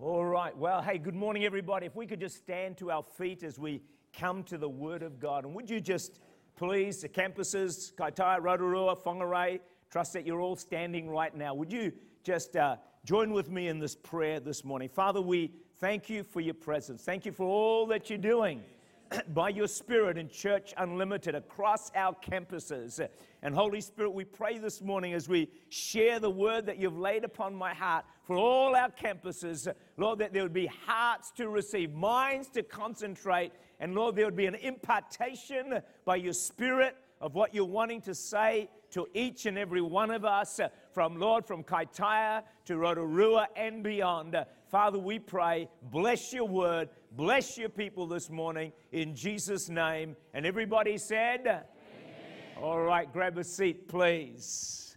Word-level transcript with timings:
All 0.00 0.24
right. 0.24 0.56
Well, 0.56 0.80
hey, 0.80 0.96
good 0.98 1.16
morning, 1.16 1.44
everybody. 1.44 1.84
If 1.84 1.96
we 1.96 2.06
could 2.06 2.20
just 2.20 2.36
stand 2.36 2.76
to 2.76 2.92
our 2.92 3.02
feet 3.02 3.42
as 3.42 3.58
we 3.58 3.82
come 4.16 4.44
to 4.44 4.56
the 4.56 4.68
Word 4.68 5.02
of 5.02 5.18
God. 5.18 5.44
And 5.44 5.52
would 5.56 5.68
you 5.68 5.80
just, 5.80 6.20
please, 6.54 7.00
the 7.00 7.08
campuses, 7.08 7.92
Kaitaia, 7.94 8.40
Rotorua, 8.40 8.94
Whangarei, 8.94 9.58
trust 9.90 10.12
that 10.12 10.24
you're 10.24 10.40
all 10.40 10.54
standing 10.54 11.10
right 11.10 11.36
now. 11.36 11.52
Would 11.52 11.72
you 11.72 11.90
just 12.22 12.54
uh, 12.54 12.76
join 13.04 13.32
with 13.32 13.50
me 13.50 13.66
in 13.66 13.80
this 13.80 13.96
prayer 13.96 14.38
this 14.38 14.64
morning? 14.64 14.88
Father, 14.88 15.20
we 15.20 15.52
thank 15.80 16.08
you 16.08 16.22
for 16.22 16.40
your 16.40 16.54
presence. 16.54 17.02
Thank 17.02 17.26
you 17.26 17.32
for 17.32 17.48
all 17.48 17.84
that 17.88 18.08
you're 18.08 18.20
doing 18.20 18.62
by 19.34 19.48
your 19.48 19.68
Spirit 19.68 20.18
in 20.18 20.28
Church 20.28 20.74
Unlimited 20.76 21.34
across 21.34 21.90
our 21.94 22.14
campuses. 22.14 23.06
And 23.42 23.54
Holy 23.54 23.80
Spirit, 23.80 24.10
we 24.10 24.24
pray 24.24 24.58
this 24.58 24.80
morning 24.80 25.14
as 25.14 25.28
we 25.28 25.50
share 25.68 26.18
the 26.18 26.30
word 26.30 26.66
that 26.66 26.78
you've 26.78 26.98
laid 26.98 27.24
upon 27.24 27.54
my 27.54 27.74
heart 27.74 28.04
for 28.24 28.36
all 28.36 28.74
our 28.74 28.90
campuses, 28.90 29.72
Lord, 29.96 30.18
that 30.18 30.32
there 30.32 30.42
would 30.42 30.52
be 30.52 30.70
hearts 30.86 31.30
to 31.32 31.48
receive, 31.48 31.92
minds 31.92 32.48
to 32.50 32.62
concentrate, 32.62 33.52
and 33.80 33.94
Lord, 33.94 34.16
there 34.16 34.24
would 34.24 34.36
be 34.36 34.46
an 34.46 34.56
impartation 34.56 35.80
by 36.04 36.16
your 36.16 36.32
Spirit 36.32 36.96
of 37.20 37.34
what 37.34 37.54
you're 37.54 37.64
wanting 37.64 38.00
to 38.02 38.14
say 38.14 38.68
to 38.90 39.06
each 39.14 39.46
and 39.46 39.58
every 39.58 39.82
one 39.82 40.10
of 40.10 40.24
us, 40.24 40.60
from 40.92 41.18
Lord, 41.18 41.44
from 41.46 41.62
Kaitaia 41.62 42.42
to 42.66 42.76
Rotorua 42.76 43.48
and 43.56 43.82
beyond. 43.82 44.36
Father, 44.70 44.98
we 44.98 45.18
pray, 45.18 45.66
bless 45.90 46.30
your 46.30 46.46
word, 46.46 46.90
bless 47.12 47.56
your 47.56 47.70
people 47.70 48.06
this 48.06 48.28
morning 48.28 48.70
in 48.92 49.14
Jesus' 49.14 49.70
name. 49.70 50.14
And 50.34 50.44
everybody 50.44 50.98
said, 50.98 51.40
Amen. 51.46 51.62
All 52.60 52.82
right, 52.82 53.10
grab 53.10 53.38
a 53.38 53.44
seat, 53.44 53.88
please. 53.88 54.94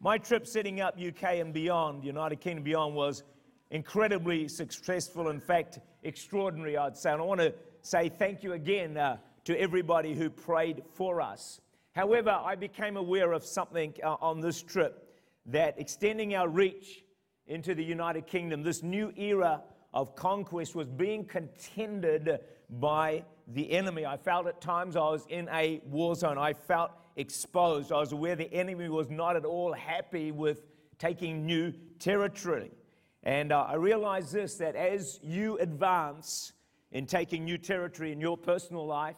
My 0.00 0.18
trip 0.18 0.44
setting 0.44 0.80
up 0.80 0.98
UK 1.00 1.34
and 1.34 1.54
beyond, 1.54 2.04
United 2.04 2.40
Kingdom 2.40 2.64
beyond, 2.64 2.96
was 2.96 3.22
incredibly 3.70 4.48
successful. 4.48 5.28
In 5.28 5.38
fact, 5.38 5.78
extraordinary, 6.02 6.76
I'd 6.76 6.96
say. 6.96 7.12
And 7.12 7.22
I 7.22 7.24
want 7.24 7.40
to 7.40 7.54
say 7.82 8.08
thank 8.08 8.42
you 8.42 8.54
again 8.54 8.96
uh, 8.96 9.18
to 9.44 9.56
everybody 9.60 10.14
who 10.14 10.30
prayed 10.30 10.82
for 10.94 11.20
us. 11.20 11.60
However, 11.94 12.30
I 12.30 12.56
became 12.56 12.96
aware 12.96 13.32
of 13.32 13.44
something 13.44 13.94
uh, 14.02 14.16
on 14.20 14.40
this 14.40 14.60
trip 14.62 15.14
that 15.46 15.78
extending 15.78 16.34
our 16.34 16.48
reach 16.48 17.04
into 17.46 17.74
the 17.74 17.84
United 17.84 18.26
Kingdom, 18.26 18.62
this 18.62 18.82
new 18.82 19.12
era 19.16 19.62
of 19.94 20.14
conquest 20.14 20.74
was 20.74 20.88
being 20.88 21.24
contended 21.24 22.40
by 22.68 23.24
the 23.48 23.70
enemy. 23.72 24.04
I 24.04 24.16
felt 24.16 24.46
at 24.46 24.60
times 24.60 24.96
I 24.96 25.00
was 25.00 25.24
in 25.28 25.48
a 25.52 25.80
war 25.86 26.14
zone. 26.14 26.38
I 26.38 26.52
felt 26.52 26.90
exposed. 27.16 27.92
I 27.92 27.98
was 28.00 28.12
aware 28.12 28.36
the 28.36 28.52
enemy 28.52 28.88
was 28.88 29.08
not 29.10 29.36
at 29.36 29.44
all 29.44 29.72
happy 29.72 30.32
with 30.32 30.64
taking 30.98 31.46
new 31.46 31.72
territory. 31.98 32.70
And 33.22 33.52
uh, 33.52 33.62
I 33.62 33.74
realized 33.74 34.32
this 34.32 34.56
that 34.56 34.76
as 34.76 35.18
you 35.22 35.58
advance 35.58 36.52
in 36.92 37.06
taking 37.06 37.44
new 37.44 37.58
territory 37.58 38.12
in 38.12 38.20
your 38.20 38.36
personal 38.36 38.86
life, 38.86 39.16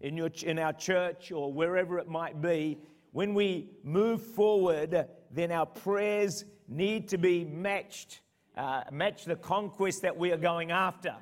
in, 0.00 0.16
your, 0.16 0.30
in 0.42 0.58
our 0.58 0.72
church, 0.72 1.32
or 1.32 1.52
wherever 1.52 1.98
it 1.98 2.08
might 2.08 2.42
be, 2.42 2.78
when 3.12 3.32
we 3.32 3.70
move 3.82 4.22
forward, 4.22 5.06
then 5.30 5.50
our 5.50 5.64
prayers 5.64 6.44
need 6.68 7.08
to 7.08 7.18
be 7.18 7.44
matched, 7.44 8.20
uh, 8.56 8.82
match 8.90 9.24
the 9.24 9.36
conquest 9.36 10.02
that 10.02 10.16
we 10.16 10.32
are 10.32 10.36
going 10.36 10.70
after. 10.70 11.14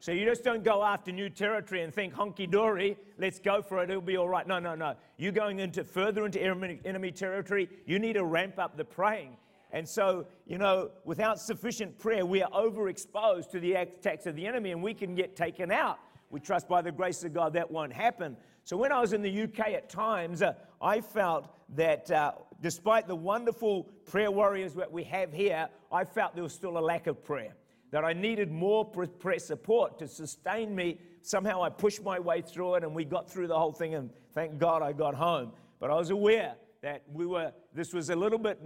So 0.00 0.10
you 0.10 0.24
just 0.24 0.42
don't 0.42 0.64
go 0.64 0.82
after 0.82 1.12
new 1.12 1.30
territory 1.30 1.82
and 1.82 1.94
think 1.94 2.12
honky 2.12 2.50
dory, 2.50 2.96
let's 3.18 3.38
go 3.38 3.62
for 3.62 3.82
it, 3.82 3.88
it'll 3.88 4.02
be 4.02 4.16
all 4.16 4.28
right. 4.28 4.46
No, 4.46 4.58
no, 4.58 4.74
no. 4.74 4.96
You're 5.16 5.30
going 5.30 5.60
into 5.60 5.84
further 5.84 6.26
into 6.26 6.42
enemy 6.42 7.12
territory. 7.12 7.68
You 7.86 8.00
need 8.00 8.14
to 8.14 8.24
ramp 8.24 8.58
up 8.58 8.76
the 8.76 8.84
praying. 8.84 9.36
And 9.70 9.88
so, 9.88 10.26
you 10.44 10.58
know, 10.58 10.90
without 11.04 11.38
sufficient 11.38 11.98
prayer, 11.98 12.26
we 12.26 12.42
are 12.42 12.50
overexposed 12.50 13.50
to 13.52 13.60
the 13.60 13.74
attacks 13.74 14.26
of 14.26 14.34
the 14.34 14.46
enemy 14.46 14.72
and 14.72 14.82
we 14.82 14.92
can 14.92 15.14
get 15.14 15.36
taken 15.36 15.70
out. 15.70 15.98
We 16.30 16.40
trust 16.40 16.68
by 16.68 16.82
the 16.82 16.90
grace 16.92 17.22
of 17.22 17.32
God 17.32 17.52
that 17.54 17.70
won't 17.70 17.92
happen. 17.92 18.36
So 18.64 18.76
when 18.76 18.90
I 18.90 19.00
was 19.00 19.12
in 19.12 19.22
the 19.22 19.42
UK 19.42 19.68
at 19.68 19.88
times, 19.88 20.42
uh, 20.42 20.54
I 20.80 21.00
felt 21.00 21.48
that 21.76 22.10
uh, 22.10 22.32
despite 22.62 23.08
the 23.08 23.16
wonderful 23.16 23.84
prayer 24.06 24.30
warriors 24.30 24.72
that 24.74 24.90
we 24.90 25.04
have 25.04 25.32
here, 25.32 25.68
I 25.90 26.04
felt 26.04 26.34
there 26.34 26.44
was 26.44 26.54
still 26.54 26.78
a 26.78 26.80
lack 26.80 27.06
of 27.08 27.22
prayer 27.22 27.54
that 27.90 28.04
I 28.04 28.14
needed 28.14 28.50
more 28.50 28.86
prayer 28.86 29.38
support 29.38 29.98
to 29.98 30.08
sustain 30.08 30.74
me. 30.74 30.98
Somehow 31.20 31.62
I 31.62 31.68
pushed 31.68 32.02
my 32.02 32.18
way 32.18 32.40
through 32.40 32.76
it 32.76 32.84
and 32.84 32.94
we 32.94 33.04
got 33.04 33.30
through 33.30 33.48
the 33.48 33.58
whole 33.58 33.72
thing, 33.72 33.94
and 33.94 34.08
thank 34.32 34.58
God 34.58 34.80
I 34.80 34.92
got 34.92 35.14
home. 35.14 35.52
But 35.78 35.90
I 35.90 35.94
was 35.96 36.08
aware 36.08 36.54
that 36.80 37.02
we 37.12 37.26
were, 37.26 37.52
this 37.74 37.92
was 37.92 38.08
a 38.08 38.16
little 38.16 38.38
bit, 38.38 38.58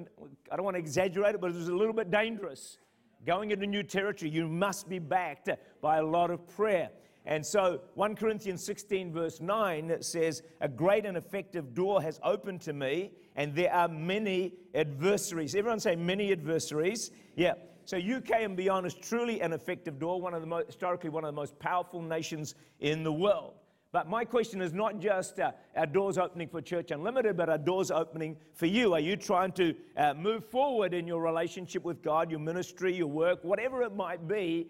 I 0.51 0.57
don't 0.57 0.65
want 0.65 0.77
to 0.77 0.79
exaggerate 0.79 1.35
it, 1.35 1.41
but 1.41 1.51
it 1.51 1.57
was 1.57 1.69
a 1.69 1.75
little 1.75 1.93
bit 1.93 2.11
dangerous. 2.11 2.79
Going 3.27 3.51
into 3.51 3.67
new 3.67 3.83
territory, 3.83 4.31
you 4.31 4.47
must 4.47 4.89
be 4.89 5.01
backed 5.01 5.51
by 5.83 5.99
a 5.99 6.05
lot 6.05 6.31
of 6.31 6.47
prayer. 6.49 6.91
And 7.27 7.45
so 7.45 7.81
1 7.95 8.15
Corinthians 8.15 8.65
16, 8.65 9.13
verse 9.13 9.41
9 9.41 10.01
says, 10.01 10.43
A 10.61 10.69
great 10.69 11.05
and 11.05 11.17
effective 11.17 11.75
door 11.75 12.01
has 12.01 12.21
opened 12.23 12.61
to 12.63 12.73
me, 12.73 13.11
and 13.35 13.55
there 13.55 13.73
are 13.73 13.89
many 13.89 14.55
adversaries. 14.75 15.57
Everyone 15.57 15.81
say 15.81 15.97
many 15.97 16.31
adversaries. 16.31 17.11
Yeah. 17.35 17.55
So 17.85 17.97
UK 17.97 18.31
and 18.41 18.57
beyond 18.57 18.87
is 18.87 18.95
truly 18.95 19.41
an 19.41 19.53
effective 19.53 19.99
door, 19.99 20.21
one 20.21 20.35
of 20.35 20.41
the 20.41 20.47
most, 20.47 20.67
historically 20.67 21.11
one 21.11 21.25
of 21.25 21.29
the 21.29 21.41
most 21.41 21.59
powerful 21.59 22.01
nations 22.01 22.55
in 22.81 23.03
the 23.03 23.13
world. 23.13 23.55
But 23.93 24.09
my 24.09 24.25
question 24.25 24.61
is 24.61 24.73
not 24.73 24.99
just 25.01 25.41
uh, 25.41 25.53
our 25.77 25.87
doors 25.87 26.19
opening 26.19 26.49
for 26.49 26.61
Church 26.61 26.91
Unlimited, 26.91 27.37
but 27.37 27.49
our 27.49 27.59
doors 27.59 27.91
opening 27.91 28.37
for 28.55 28.67
you. 28.67 28.93
Are 28.95 29.01
you 29.01 29.17
trying 29.17 29.53
to 29.53 29.75
uh, 29.97 30.15
move 30.15 30.45
forward 30.45 30.95
in 30.95 31.07
your 31.07 31.23
relationship 31.23 31.85
with 31.85 32.03
God, 32.03 32.31
your 32.31 32.41
ministry, 32.41 32.95
your 32.95 33.07
work, 33.07 33.43
whatever 33.43 33.83
it 33.83 33.95
might 33.95 34.27
be? 34.29 34.69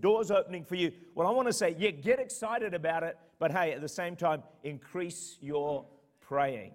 Doors 0.00 0.30
opening 0.30 0.64
for 0.64 0.74
you. 0.74 0.92
Well, 1.14 1.26
I 1.26 1.30
want 1.30 1.48
to 1.48 1.52
say, 1.52 1.74
yeah, 1.78 1.90
get 1.90 2.18
excited 2.18 2.74
about 2.74 3.02
it, 3.02 3.18
but 3.38 3.52
hey, 3.52 3.72
at 3.72 3.80
the 3.80 3.88
same 3.88 4.16
time, 4.16 4.42
increase 4.64 5.36
your 5.40 5.84
praying. 6.20 6.72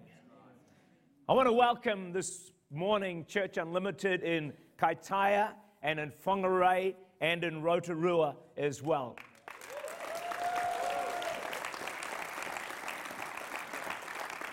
I 1.28 1.32
want 1.32 1.48
to 1.48 1.52
welcome 1.52 2.12
this 2.12 2.52
morning 2.70 3.26
Church 3.26 3.56
Unlimited 3.56 4.22
in 4.22 4.52
Kaitaia 4.78 5.50
and 5.82 5.98
in 5.98 6.12
Whangarei 6.24 6.94
and 7.20 7.42
in 7.42 7.62
Rotorua 7.62 8.36
as 8.56 8.82
well. 8.82 9.16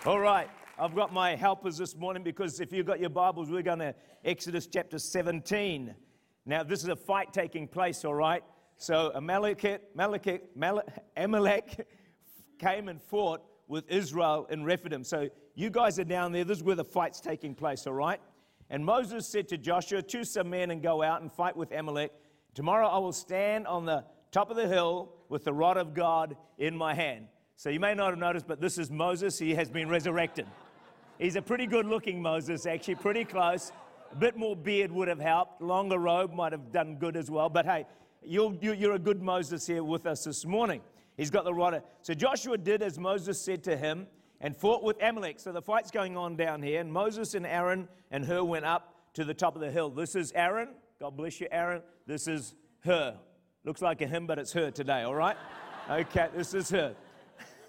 All 0.06 0.19
right, 0.19 0.50
I've 0.78 0.96
got 0.96 1.13
my 1.13 1.35
helpers 1.35 1.78
this 1.78 1.96
morning 1.96 2.23
because 2.23 2.59
if 2.59 2.72
you've 2.72 2.85
got 2.85 3.00
your 3.00 3.09
Bibles, 3.09 3.50
we're 3.50 3.62
going 3.62 3.79
to 3.79 3.96
Exodus 4.23 4.67
chapter 4.67 5.00
17. 5.00 5.96
Now, 6.46 6.64
this 6.64 6.84
is 6.84 6.90
a 6.90 6.96
fight 6.96 7.34
taking 7.34 7.68
place, 7.68 8.06
all 8.06 8.14
right? 8.14 8.44
So 8.78 9.12
Amalek, 11.18 11.88
came 12.60 12.88
and 12.88 13.02
fought 13.02 13.42
with 13.68 13.90
Israel 13.90 14.48
in 14.50 14.64
Rephidim. 14.64 15.04
So 15.04 15.30
you 15.56 15.70
guys 15.70 16.00
are 16.00 16.04
down 16.04 16.32
there. 16.32 16.44
This 16.44 16.60
is 16.60 16.64
where 16.64 16.76
the 16.76 16.86
fight's 16.86 17.20
taking 17.20 17.56
place, 17.56 17.88
all 17.88 17.94
right? 17.94 18.20
And 18.70 18.86
Moses 18.86 19.28
said 19.28 19.48
to 19.50 19.58
Joshua, 19.58 20.02
Choose 20.02 20.32
some 20.32 20.50
men 20.50 20.72
and 20.72 20.82
go 20.82 21.02
out 21.02 21.22
and 21.22 21.32
fight 21.32 21.56
with 21.56 21.72
Amalek. 21.72 22.12
Tomorrow 22.54 22.88
I 22.88 22.98
will 23.00 23.14
stand 23.14 23.68
on 23.68 23.86
the 23.86 24.06
top 24.32 24.50
of 24.50 24.58
the 24.58 24.68
hill 24.68 25.14
with 25.30 25.44
the 25.44 25.54
rod 25.54 25.78
of 25.78 25.94
God 25.94 26.36
in 26.58 26.76
my 26.76 26.94
hand. 26.94 27.28
So 27.58 27.70
you 27.70 27.80
may 27.80 27.94
not 27.94 28.10
have 28.10 28.20
noticed, 28.20 28.48
but 28.48 28.60
this 28.60 28.78
is 28.78 28.92
Moses. 28.92 29.40
He 29.40 29.56
has 29.56 29.70
been 29.70 29.90
resurrected. 29.90 30.46
He's 31.18 31.38
a 31.38 31.42
pretty 31.42 31.66
good 31.66 31.86
looking 31.86 32.22
Moses, 32.22 32.66
actually, 32.66 32.96
pretty 32.96 33.24
close. 33.24 33.72
A 34.12 34.16
bit 34.16 34.38
more 34.38 34.56
beard 34.56 34.92
would 34.92 35.08
have 35.08 35.20
helped. 35.20 35.62
Longer 35.62 36.00
robe 36.00 36.34
might 36.34 36.52
have 36.52 36.72
done 36.72 36.96
good 36.96 37.18
as 37.18 37.30
well. 37.30 37.50
But 37.50 37.66
hey, 37.66 37.86
you're, 38.24 38.54
you're 38.62 38.94
a 38.94 39.00
good 39.00 39.22
Moses 39.22 39.68
here 39.68 39.84
with 39.84 40.06
us 40.06 40.24
this 40.24 40.46
morning. 40.46 40.82
He's 41.18 41.30
got 41.30 41.46
the 41.46 41.54
rod. 41.54 41.82
So 42.02 42.14
Joshua 42.14 42.58
did 42.58 42.82
as 42.82 43.00
Moses 43.00 43.42
said 43.42 43.64
to 43.64 43.78
him 43.78 44.08
and 44.42 44.56
fought 44.56 44.84
with 44.84 45.02
Amalek. 45.02 45.40
So 45.40 45.52
the 45.52 45.62
fight's 45.62 45.92
going 45.92 46.18
on 46.18 46.36
down 46.36 46.62
here, 46.62 46.82
and 46.82 46.92
Moses 46.92 47.34
and 47.36 47.46
Aaron 47.46 47.88
and 48.12 48.26
Hur 48.26 48.44
went 48.44 48.66
up 48.66 48.96
to 49.14 49.24
the 49.24 49.34
top 49.34 49.56
of 49.56 49.62
the 49.62 49.72
hill. 49.72 49.90
This 49.90 50.16
is 50.16 50.32
Aaron. 50.34 50.70
God 51.00 51.16
bless 51.18 51.40
you, 51.40 51.47
Aaron. 51.52 51.82
This 52.06 52.28
is 52.28 52.56
her. 52.82 53.18
Looks 53.64 53.82
like 53.82 54.02
a 54.02 54.08
him, 54.08 54.28
but 54.28 54.38
it's 54.38 54.53
her 54.53 54.72
today, 54.72 55.03
all 55.03 55.16
right? 55.16 55.38
Okay, 55.90 56.28
this 56.35 56.53
is 56.53 56.70
her. 56.70 56.96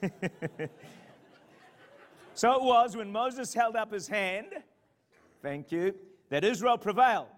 so 2.34 2.52
it 2.52 2.62
was 2.62 2.96
when 2.96 3.10
Moses 3.10 3.54
held 3.54 3.76
up 3.76 3.92
his 3.92 4.06
hand, 4.08 4.48
thank 5.42 5.72
you, 5.72 5.94
that 6.30 6.44
Israel 6.44 6.78
prevailed. 6.78 7.28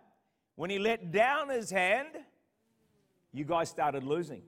When 0.56 0.70
he 0.70 0.78
let 0.78 1.12
down 1.12 1.48
his 1.48 1.70
hand, 1.70 2.08
you 3.32 3.44
guys 3.44 3.68
started 3.68 4.02
losing. 4.04 4.42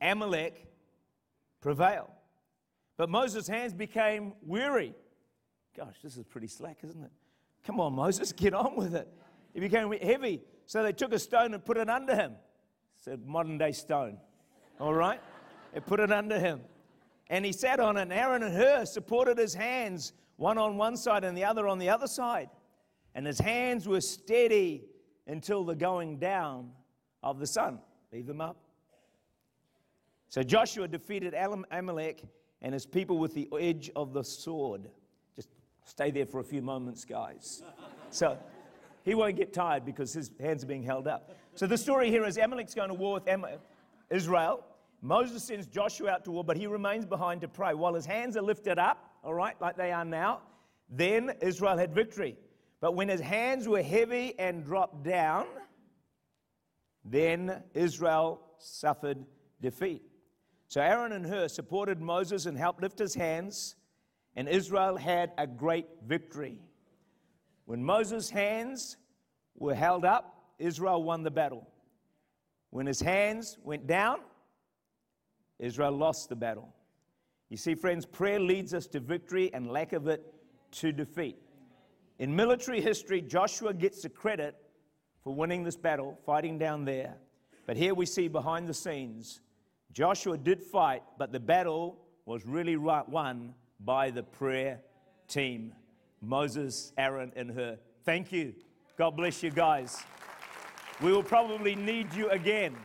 Amalek 0.00 0.66
prevailed. 1.60 2.10
But 2.96 3.08
Moses' 3.08 3.48
hands 3.48 3.72
became 3.72 4.34
weary. 4.42 4.94
Gosh, 5.76 5.96
this 6.02 6.16
is 6.16 6.24
pretty 6.24 6.46
slack, 6.46 6.78
isn't 6.82 7.02
it? 7.02 7.10
Come 7.64 7.80
on, 7.80 7.94
Moses, 7.94 8.32
get 8.36 8.54
on 8.54 8.76
with 8.76 8.94
it. 8.94 9.08
He 9.54 9.60
became 9.60 9.92
heavy. 9.92 10.42
So 10.66 10.82
they 10.82 10.92
took 10.92 11.12
a 11.12 11.18
stone 11.18 11.54
and 11.54 11.64
put 11.64 11.76
it 11.76 11.88
under 11.88 12.14
him. 12.14 12.32
Said 12.96 13.26
modern 13.26 13.58
day 13.58 13.72
stone. 13.72 14.18
All 14.80 14.94
right? 14.94 15.20
They 15.74 15.80
put 15.80 16.00
it 16.00 16.12
under 16.12 16.38
him. 16.38 16.60
And 17.28 17.44
he 17.44 17.52
sat 17.52 17.80
on 17.80 17.96
it, 17.96 18.02
and 18.02 18.12
Aaron 18.12 18.42
and 18.42 18.54
Hur 18.54 18.84
supported 18.84 19.38
his 19.38 19.54
hands, 19.54 20.12
one 20.36 20.58
on 20.58 20.76
one 20.76 20.96
side 20.96 21.24
and 21.24 21.36
the 21.36 21.44
other 21.44 21.66
on 21.66 21.78
the 21.78 21.88
other 21.88 22.06
side. 22.06 22.48
And 23.14 23.26
his 23.26 23.38
hands 23.38 23.86
were 23.86 24.00
steady 24.00 24.84
until 25.26 25.64
the 25.64 25.74
going 25.74 26.18
down 26.18 26.70
of 27.22 27.38
the 27.38 27.46
sun. 27.46 27.78
Leave 28.12 28.26
them 28.26 28.40
up. 28.40 28.56
So 30.28 30.42
Joshua 30.42 30.88
defeated 30.88 31.34
Amalek 31.70 32.22
and 32.62 32.72
his 32.72 32.86
people 32.86 33.18
with 33.18 33.34
the 33.34 33.48
edge 33.58 33.90
of 33.94 34.12
the 34.12 34.24
sword. 34.24 34.88
Just 35.36 35.48
stay 35.84 36.10
there 36.10 36.26
for 36.26 36.40
a 36.40 36.44
few 36.44 36.62
moments, 36.62 37.04
guys. 37.04 37.62
So 38.10 38.38
he 39.04 39.14
won't 39.14 39.36
get 39.36 39.52
tired 39.52 39.84
because 39.84 40.12
his 40.12 40.30
hands 40.40 40.64
are 40.64 40.66
being 40.66 40.82
held 40.82 41.06
up. 41.06 41.36
So 41.54 41.66
the 41.66 41.76
story 41.76 42.08
here 42.08 42.24
is 42.24 42.38
Amalek's 42.38 42.74
going 42.74 42.88
to 42.88 42.94
war 42.94 43.14
with 43.14 43.28
Israel. 44.08 44.64
Moses 45.02 45.42
sends 45.42 45.66
Joshua 45.66 46.10
out 46.12 46.24
to 46.24 46.30
war, 46.30 46.44
but 46.44 46.56
he 46.56 46.66
remains 46.66 47.04
behind 47.04 47.40
to 47.40 47.48
pray. 47.48 47.74
While 47.74 47.94
his 47.94 48.06
hands 48.06 48.36
are 48.36 48.42
lifted 48.42 48.78
up, 48.78 49.10
all 49.24 49.34
right, 49.34 49.60
like 49.60 49.76
they 49.76 49.92
are 49.92 50.04
now, 50.04 50.40
then 50.88 51.32
Israel 51.42 51.76
had 51.76 51.92
victory. 51.92 52.36
But 52.82 52.96
when 52.96 53.08
his 53.08 53.20
hands 53.20 53.68
were 53.68 53.80
heavy 53.80 54.34
and 54.40 54.64
dropped 54.64 55.04
down, 55.04 55.46
then 57.04 57.62
Israel 57.74 58.40
suffered 58.58 59.24
defeat. 59.60 60.02
So 60.66 60.80
Aaron 60.80 61.12
and 61.12 61.24
Hur 61.24 61.46
supported 61.46 62.00
Moses 62.00 62.46
and 62.46 62.58
helped 62.58 62.82
lift 62.82 62.98
his 62.98 63.14
hands, 63.14 63.76
and 64.34 64.48
Israel 64.48 64.96
had 64.96 65.30
a 65.38 65.46
great 65.46 65.86
victory. 66.04 66.58
When 67.66 67.84
Moses' 67.84 68.28
hands 68.28 68.96
were 69.54 69.76
held 69.76 70.04
up, 70.04 70.54
Israel 70.58 71.04
won 71.04 71.22
the 71.22 71.30
battle. 71.30 71.68
When 72.70 72.86
his 72.86 73.00
hands 73.00 73.58
went 73.62 73.86
down, 73.86 74.18
Israel 75.60 75.92
lost 75.92 76.28
the 76.30 76.36
battle. 76.36 76.74
You 77.48 77.58
see, 77.58 77.76
friends, 77.76 78.06
prayer 78.06 78.40
leads 78.40 78.74
us 78.74 78.88
to 78.88 78.98
victory 78.98 79.54
and 79.54 79.70
lack 79.70 79.92
of 79.92 80.08
it 80.08 80.34
to 80.72 80.90
defeat. 80.90 81.36
In 82.18 82.34
military 82.34 82.80
history, 82.80 83.20
Joshua 83.20 83.74
gets 83.74 84.02
the 84.02 84.08
credit 84.08 84.56
for 85.24 85.34
winning 85.34 85.64
this 85.64 85.76
battle, 85.76 86.18
fighting 86.26 86.58
down 86.58 86.84
there. 86.84 87.16
But 87.66 87.76
here 87.76 87.94
we 87.94 88.06
see 88.06 88.28
behind 88.28 88.68
the 88.68 88.74
scenes, 88.74 89.40
Joshua 89.92 90.36
did 90.36 90.62
fight, 90.62 91.02
but 91.18 91.32
the 91.32 91.40
battle 91.40 91.98
was 92.26 92.46
really 92.46 92.76
won 92.76 93.54
by 93.80 94.10
the 94.10 94.22
prayer 94.22 94.80
team 95.28 95.74
Moses, 96.20 96.92
Aaron, 96.96 97.32
and 97.34 97.50
Hur. 97.50 97.78
Thank 98.04 98.30
you. 98.30 98.54
God 98.96 99.16
bless 99.16 99.42
you 99.42 99.50
guys. 99.50 100.02
We 101.02 101.12
will 101.12 101.22
probably 101.22 101.74
need 101.74 102.14
you 102.14 102.30
again. 102.30 102.76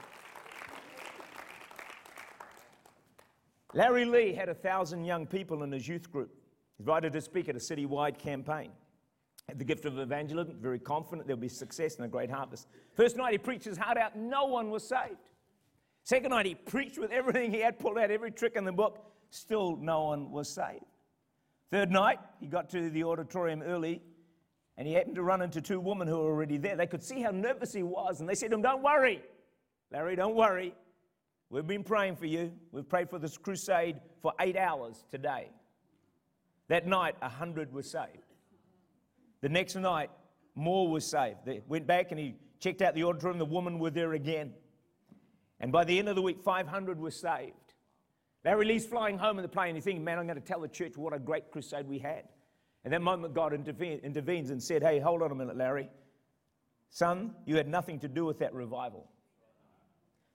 Larry 3.73 4.05
Lee 4.05 4.33
had 4.33 4.49
a 4.49 4.55
thousand 4.55 5.05
young 5.05 5.27
people 5.27 5.61
in 5.61 5.71
his 5.71 5.87
youth 5.87 6.11
group, 6.11 6.31
invited 6.79 7.13
to 7.13 7.21
speak 7.21 7.47
at 7.47 7.55
a 7.55 7.59
citywide 7.59 8.17
campaign. 8.17 8.71
The 9.55 9.63
gift 9.63 9.85
of 9.85 9.97
evangelism, 9.97 10.57
very 10.59 10.79
confident 10.79 11.25
there'll 11.25 11.39
be 11.39 11.47
success 11.47 11.95
and 11.95 12.05
a 12.05 12.09
great 12.09 12.29
harvest. 12.29 12.67
First 12.95 13.15
night 13.15 13.31
he 13.31 13.37
preached 13.37 13.63
his 13.63 13.77
heart 13.77 13.97
out, 13.97 14.17
no 14.17 14.45
one 14.45 14.69
was 14.69 14.87
saved. 14.87 15.29
Second 16.03 16.31
night 16.31 16.45
he 16.45 16.55
preached 16.55 16.97
with 16.97 17.11
everything 17.11 17.51
he 17.51 17.61
had, 17.61 17.79
pulled 17.79 17.97
out 17.97 18.11
every 18.11 18.31
trick 18.31 18.57
in 18.57 18.65
the 18.65 18.73
book, 18.73 19.05
still 19.29 19.77
no 19.77 20.03
one 20.03 20.31
was 20.31 20.53
saved. 20.53 20.83
Third 21.71 21.91
night, 21.91 22.19
he 22.41 22.47
got 22.47 22.69
to 22.71 22.89
the 22.89 23.05
auditorium 23.05 23.61
early 23.61 24.01
and 24.77 24.85
he 24.85 24.93
happened 24.93 25.15
to 25.15 25.23
run 25.23 25.41
into 25.41 25.61
two 25.61 25.79
women 25.79 26.09
who 26.09 26.17
were 26.17 26.25
already 26.25 26.57
there. 26.57 26.75
They 26.75 26.87
could 26.87 27.03
see 27.03 27.21
how 27.21 27.31
nervous 27.31 27.73
he 27.73 27.83
was 27.83 28.19
and 28.19 28.27
they 28.27 28.35
said 28.35 28.49
to 28.51 28.55
him, 28.55 28.61
Don't 28.61 28.83
worry, 28.83 29.21
Larry, 29.91 30.17
don't 30.17 30.35
worry. 30.35 30.75
We've 31.49 31.65
been 31.65 31.85
praying 31.85 32.17
for 32.17 32.25
you. 32.25 32.51
We've 32.73 32.87
prayed 32.87 33.09
for 33.09 33.17
this 33.17 33.37
crusade 33.37 34.01
for 34.21 34.33
eight 34.41 34.57
hours 34.57 35.05
today. 35.09 35.51
That 36.67 36.85
night, 36.85 37.15
a 37.21 37.29
hundred 37.29 37.71
were 37.71 37.83
saved. 37.83 38.26
The 39.41 39.49
next 39.49 39.75
night, 39.75 40.09
more 40.55 40.87
was 40.87 41.05
saved. 41.05 41.37
They 41.45 41.61
went 41.67 41.85
back 41.85 42.11
and 42.11 42.19
he 42.19 42.35
checked 42.59 42.81
out 42.81 42.95
the 42.95 43.03
auditorium. 43.03 43.37
The 43.37 43.45
women 43.45 43.79
were 43.79 43.91
there 43.91 44.13
again. 44.13 44.53
And 45.59 45.71
by 45.71 45.83
the 45.83 45.97
end 45.99 46.09
of 46.09 46.15
the 46.15 46.21
week, 46.21 46.41
500 46.43 46.99
were 46.99 47.11
saved. 47.11 47.53
Larry 48.45 48.65
Lee's 48.65 48.85
flying 48.85 49.17
home 49.17 49.37
in 49.39 49.43
the 49.43 49.49
plane. 49.49 49.75
He's 49.75 49.83
thinking, 49.83 50.03
man, 50.03 50.19
I'm 50.19 50.25
going 50.25 50.39
to 50.39 50.45
tell 50.45 50.61
the 50.61 50.67
church 50.67 50.97
what 50.97 51.13
a 51.13 51.19
great 51.19 51.51
crusade 51.51 51.87
we 51.87 51.99
had. 51.99 52.23
And 52.83 52.93
that 52.93 53.01
moment, 53.01 53.33
God 53.33 53.53
intervenes 53.53 54.49
and 54.49 54.63
said, 54.63 54.81
hey, 54.81 54.99
hold 54.99 55.21
on 55.21 55.31
a 55.31 55.35
minute, 55.35 55.57
Larry. 55.57 55.89
Son, 56.89 57.35
you 57.45 57.57
had 57.57 57.67
nothing 57.67 57.99
to 57.99 58.07
do 58.07 58.23
with 58.23 58.39
that 58.39 58.53
revival. 58.53 59.09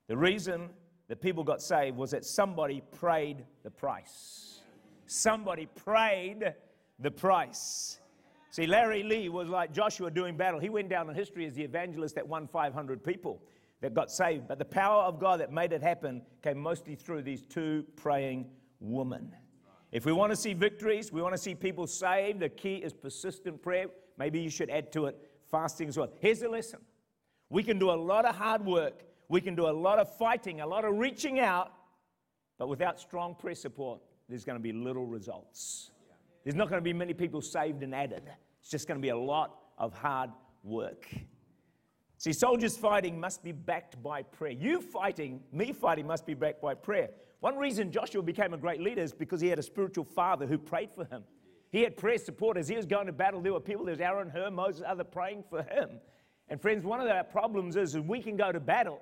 The 0.08 0.16
reason 0.16 0.68
that 1.08 1.22
people 1.22 1.44
got 1.44 1.62
saved 1.62 1.96
was 1.96 2.10
that 2.10 2.24
somebody 2.24 2.82
prayed 2.98 3.46
the 3.62 3.70
price. 3.70 4.60
Somebody 5.06 5.66
prayed 5.66 6.54
the 6.98 7.10
price. 7.10 7.98
See, 8.52 8.66
Larry 8.66 9.02
Lee 9.02 9.30
was 9.30 9.48
like 9.48 9.72
Joshua 9.72 10.10
doing 10.10 10.36
battle. 10.36 10.60
He 10.60 10.68
went 10.68 10.90
down 10.90 11.08
in 11.08 11.16
history 11.16 11.46
as 11.46 11.54
the 11.54 11.62
evangelist 11.62 12.14
that 12.16 12.28
won 12.28 12.46
500 12.46 13.02
people 13.02 13.42
that 13.80 13.94
got 13.94 14.10
saved. 14.10 14.46
But 14.46 14.58
the 14.58 14.66
power 14.66 15.04
of 15.04 15.18
God 15.18 15.40
that 15.40 15.50
made 15.50 15.72
it 15.72 15.82
happen 15.82 16.20
came 16.42 16.58
mostly 16.58 16.94
through 16.94 17.22
these 17.22 17.46
two 17.46 17.86
praying 17.96 18.50
women. 18.78 19.32
If 19.90 20.04
we 20.04 20.12
want 20.12 20.32
to 20.32 20.36
see 20.36 20.52
victories, 20.52 21.10
we 21.10 21.22
want 21.22 21.32
to 21.32 21.38
see 21.38 21.54
people 21.54 21.86
saved, 21.86 22.40
the 22.40 22.50
key 22.50 22.76
is 22.76 22.92
persistent 22.92 23.62
prayer. 23.62 23.86
Maybe 24.18 24.40
you 24.40 24.50
should 24.50 24.68
add 24.68 24.92
to 24.92 25.06
it 25.06 25.16
fasting 25.50 25.88
as 25.88 25.96
well. 25.96 26.12
Here's 26.20 26.40
the 26.40 26.48
lesson 26.50 26.80
we 27.48 27.62
can 27.62 27.78
do 27.78 27.90
a 27.90 27.96
lot 27.96 28.26
of 28.26 28.36
hard 28.36 28.66
work, 28.66 29.02
we 29.30 29.40
can 29.40 29.54
do 29.54 29.66
a 29.66 29.72
lot 29.72 29.98
of 29.98 30.14
fighting, 30.18 30.60
a 30.60 30.66
lot 30.66 30.84
of 30.84 30.98
reaching 30.98 31.40
out, 31.40 31.72
but 32.58 32.68
without 32.68 33.00
strong 33.00 33.34
prayer 33.34 33.54
support, 33.54 34.02
there's 34.28 34.44
going 34.44 34.58
to 34.58 34.62
be 34.62 34.72
little 34.72 35.06
results. 35.06 35.91
There's 36.44 36.56
not 36.56 36.68
going 36.68 36.80
to 36.80 36.84
be 36.84 36.92
many 36.92 37.14
people 37.14 37.40
saved 37.40 37.82
and 37.82 37.94
added. 37.94 38.22
It's 38.60 38.70
just 38.70 38.88
going 38.88 38.98
to 38.98 39.02
be 39.02 39.10
a 39.10 39.16
lot 39.16 39.58
of 39.78 39.92
hard 39.92 40.30
work. 40.62 41.08
See, 42.18 42.32
soldiers 42.32 42.76
fighting 42.76 43.18
must 43.18 43.42
be 43.42 43.52
backed 43.52 44.00
by 44.02 44.22
prayer. 44.22 44.52
You 44.52 44.80
fighting, 44.80 45.40
me 45.52 45.72
fighting, 45.72 46.06
must 46.06 46.24
be 46.24 46.34
backed 46.34 46.62
by 46.62 46.74
prayer. 46.74 47.10
One 47.40 47.56
reason 47.56 47.90
Joshua 47.90 48.22
became 48.22 48.54
a 48.54 48.58
great 48.58 48.80
leader 48.80 49.02
is 49.02 49.12
because 49.12 49.40
he 49.40 49.48
had 49.48 49.58
a 49.58 49.62
spiritual 49.62 50.04
father 50.04 50.46
who 50.46 50.56
prayed 50.58 50.90
for 50.94 51.04
him. 51.04 51.24
He 51.72 51.82
had 51.82 51.96
prayer 51.96 52.18
support 52.18 52.56
as 52.56 52.68
he 52.68 52.76
was 52.76 52.86
going 52.86 53.06
to 53.06 53.12
battle. 53.12 53.40
There 53.40 53.52
were 53.52 53.60
people, 53.60 53.84
there's 53.86 53.98
Aaron, 53.98 54.30
Hur, 54.30 54.50
Moses, 54.50 54.82
other 54.86 55.04
praying 55.04 55.42
for 55.50 55.62
him. 55.62 55.98
And 56.48 56.60
friends, 56.60 56.84
one 56.84 57.00
of 57.00 57.08
our 57.08 57.24
problems 57.24 57.76
is, 57.76 57.94
is 57.94 58.00
we 58.02 58.20
can 58.20 58.36
go 58.36 58.52
to 58.52 58.60
battle. 58.60 59.00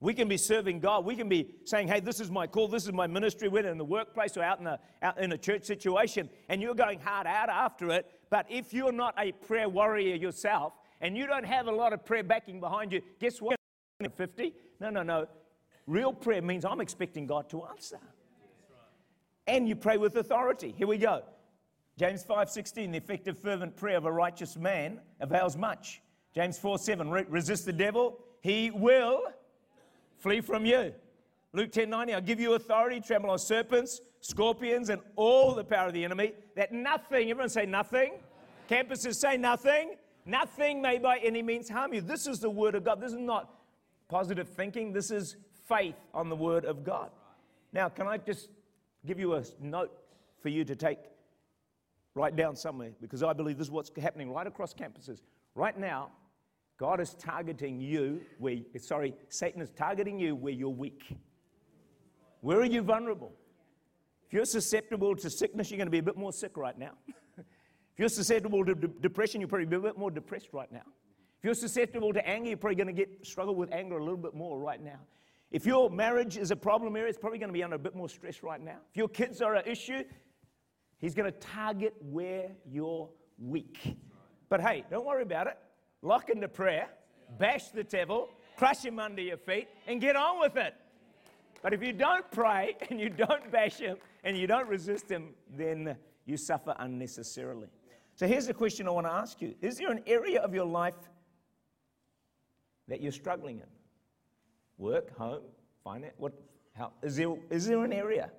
We 0.00 0.12
can 0.12 0.28
be 0.28 0.36
serving 0.36 0.80
God. 0.80 1.04
We 1.04 1.16
can 1.16 1.28
be 1.28 1.54
saying, 1.64 1.88
hey, 1.88 2.00
this 2.00 2.20
is 2.20 2.30
my 2.30 2.46
call, 2.46 2.68
this 2.68 2.84
is 2.84 2.92
my 2.92 3.06
ministry, 3.06 3.48
whether 3.48 3.70
in 3.70 3.78
the 3.78 3.84
workplace 3.84 4.36
or 4.36 4.42
out 4.42 4.60
in 4.60 4.66
a, 4.66 4.78
out 5.02 5.18
in 5.18 5.32
a 5.32 5.38
church 5.38 5.64
situation, 5.64 6.28
and 6.48 6.60
you're 6.60 6.74
going 6.74 7.00
hard 7.00 7.26
out 7.26 7.48
after 7.48 7.90
it. 7.90 8.10
But 8.30 8.46
if 8.50 8.74
you're 8.74 8.92
not 8.92 9.14
a 9.18 9.32
prayer 9.32 9.68
warrior 9.68 10.16
yourself, 10.16 10.74
and 11.00 11.16
you 11.16 11.26
don't 11.26 11.46
have 11.46 11.66
a 11.68 11.72
lot 11.72 11.92
of 11.92 12.04
prayer 12.04 12.22
backing 12.22 12.60
behind 12.60 12.92
you, 12.92 13.00
guess 13.20 13.40
what? 13.40 13.56
50? 14.16 14.54
No, 14.80 14.90
no, 14.90 15.02
no. 15.02 15.26
Real 15.86 16.12
prayer 16.12 16.42
means 16.42 16.64
I'm 16.64 16.80
expecting 16.80 17.26
God 17.26 17.48
to 17.50 17.64
answer. 17.66 18.00
And 19.46 19.68
you 19.68 19.76
pray 19.76 19.98
with 19.98 20.16
authority. 20.16 20.74
Here 20.76 20.86
we 20.86 20.98
go. 20.98 21.22
James 21.96 22.24
5:16, 22.24 22.90
the 22.90 22.98
effective 22.98 23.38
fervent 23.38 23.76
prayer 23.76 23.98
of 23.98 24.04
a 24.04 24.12
righteous 24.12 24.56
man 24.56 25.00
avails 25.20 25.56
much. 25.56 26.02
James 26.34 26.58
4:7, 26.58 27.26
resist 27.28 27.66
the 27.66 27.72
devil, 27.72 28.18
he 28.40 28.70
will 28.70 29.22
flee 30.18 30.40
from 30.40 30.64
you. 30.64 30.94
Luke 31.52 31.70
10:90, 31.70 32.14
I'll 32.14 32.20
give 32.20 32.40
you 32.40 32.54
authority, 32.54 33.00
tremble 33.00 33.30
on 33.30 33.38
serpents, 33.38 34.00
scorpions, 34.20 34.88
and 34.90 35.00
all 35.14 35.54
the 35.54 35.64
power 35.64 35.86
of 35.88 35.92
the 35.92 36.04
enemy. 36.04 36.32
That 36.56 36.72
nothing, 36.72 37.30
everyone 37.30 37.48
say 37.48 37.66
nothing. 37.66 38.14
Campuses 38.68 39.14
say 39.16 39.36
nothing. 39.36 39.96
Nothing 40.26 40.80
may 40.80 40.98
by 40.98 41.18
any 41.18 41.42
means 41.42 41.68
harm 41.68 41.92
you. 41.92 42.00
This 42.00 42.26
is 42.26 42.40
the 42.40 42.50
word 42.50 42.74
of 42.74 42.84
God. 42.84 43.00
This 43.00 43.12
is 43.12 43.18
not 43.18 43.60
positive 44.08 44.48
thinking. 44.48 44.92
This 44.92 45.10
is 45.10 45.36
faith 45.68 45.96
on 46.12 46.28
the 46.28 46.36
word 46.36 46.64
of 46.64 46.82
God. 46.82 47.10
Now, 47.72 47.88
can 47.88 48.06
I 48.06 48.16
just 48.16 48.48
give 49.06 49.18
you 49.20 49.34
a 49.34 49.44
note 49.60 49.92
for 50.40 50.48
you 50.48 50.64
to 50.64 50.74
take, 50.74 50.98
write 52.14 52.36
down 52.36 52.56
somewhere, 52.56 52.92
because 53.00 53.22
I 53.22 53.32
believe 53.32 53.58
this 53.58 53.66
is 53.66 53.70
what's 53.70 53.90
happening 54.00 54.32
right 54.32 54.46
across 54.46 54.72
campuses. 54.72 55.20
Right 55.54 55.78
now, 55.78 56.10
God 56.78 57.00
is 57.00 57.14
targeting 57.14 57.80
you 57.80 58.20
where, 58.38 58.56
sorry, 58.78 59.14
Satan 59.28 59.62
is 59.62 59.70
targeting 59.70 60.18
you 60.18 60.34
where 60.34 60.52
you're 60.52 60.68
weak. 60.68 61.16
Where 62.40 62.58
are 62.60 62.64
you 62.64 62.82
vulnerable? 62.82 63.32
If 64.26 64.32
you're 64.32 64.44
susceptible 64.44 65.14
to 65.16 65.30
sickness, 65.30 65.70
you're 65.70 65.78
going 65.78 65.86
to 65.86 65.92
be 65.92 65.98
a 65.98 66.02
bit 66.02 66.16
more 66.16 66.32
sick 66.32 66.56
right 66.56 66.78
now. 66.78 66.92
If 67.94 68.00
you're 68.00 68.08
susceptible 68.08 68.64
to 68.64 68.74
de- 68.74 68.88
depression, 68.88 69.40
you're 69.40 69.46
probably 69.46 69.76
a 69.76 69.80
bit 69.80 69.96
more 69.96 70.10
depressed 70.10 70.48
right 70.52 70.70
now. 70.72 70.82
If 71.38 71.44
you're 71.44 71.54
susceptible 71.54 72.12
to 72.12 72.28
anger, 72.28 72.48
you're 72.48 72.58
probably 72.58 72.74
going 72.74 72.88
to 72.88 72.92
get 72.92 73.24
struggle 73.24 73.54
with 73.54 73.72
anger 73.72 73.98
a 73.98 74.02
little 74.02 74.18
bit 74.18 74.34
more 74.34 74.58
right 74.58 74.82
now. 74.82 74.98
If 75.52 75.64
your 75.64 75.88
marriage 75.90 76.36
is 76.36 76.50
a 76.50 76.56
problem 76.56 76.96
area, 76.96 77.08
it's 77.08 77.18
probably 77.18 77.38
going 77.38 77.50
to 77.50 77.52
be 77.52 77.62
under 77.62 77.76
a 77.76 77.78
bit 77.78 77.94
more 77.94 78.08
stress 78.08 78.42
right 78.42 78.60
now. 78.60 78.78
If 78.90 78.96
your 78.96 79.06
kids 79.06 79.40
are 79.40 79.54
an 79.54 79.62
issue, 79.64 80.02
he's 80.98 81.14
going 81.14 81.30
to 81.32 81.38
target 81.38 81.94
where 82.00 82.50
you're 82.68 83.08
weak. 83.38 83.96
But 84.48 84.60
hey, 84.60 84.84
don't 84.90 85.06
worry 85.06 85.22
about 85.22 85.46
it. 85.46 85.56
Lock 86.04 86.28
into 86.28 86.48
prayer, 86.48 86.88
bash 87.38 87.70
the 87.70 87.82
devil, 87.82 88.28
crush 88.58 88.84
him 88.84 88.98
under 88.98 89.22
your 89.22 89.38
feet, 89.38 89.68
and 89.86 90.02
get 90.02 90.16
on 90.16 90.38
with 90.38 90.54
it. 90.54 90.74
But 91.62 91.72
if 91.72 91.82
you 91.82 91.94
don't 91.94 92.30
pray 92.30 92.76
and 92.90 93.00
you 93.00 93.08
don't 93.08 93.50
bash 93.50 93.78
him 93.78 93.96
and 94.22 94.36
you 94.36 94.46
don't 94.46 94.68
resist 94.68 95.10
him, 95.10 95.30
then 95.56 95.96
you 96.26 96.36
suffer 96.36 96.74
unnecessarily. 96.78 97.68
So 98.16 98.26
here's 98.26 98.46
the 98.46 98.52
question 98.52 98.86
I 98.86 98.90
want 98.90 99.06
to 99.06 99.12
ask 99.12 99.40
you 99.40 99.54
Is 99.62 99.78
there 99.78 99.90
an 99.90 100.02
area 100.06 100.42
of 100.42 100.54
your 100.54 100.66
life 100.66 100.94
that 102.86 103.00
you're 103.00 103.10
struggling 103.10 103.60
in? 103.60 103.66
Work, 104.76 105.16
home, 105.16 105.40
finance? 105.82 106.12
What, 106.18 106.34
how, 106.74 106.92
is, 107.02 107.16
there, 107.16 107.34
is 107.48 107.66
there 107.66 107.82
an 107.82 107.94
area? 107.94 108.30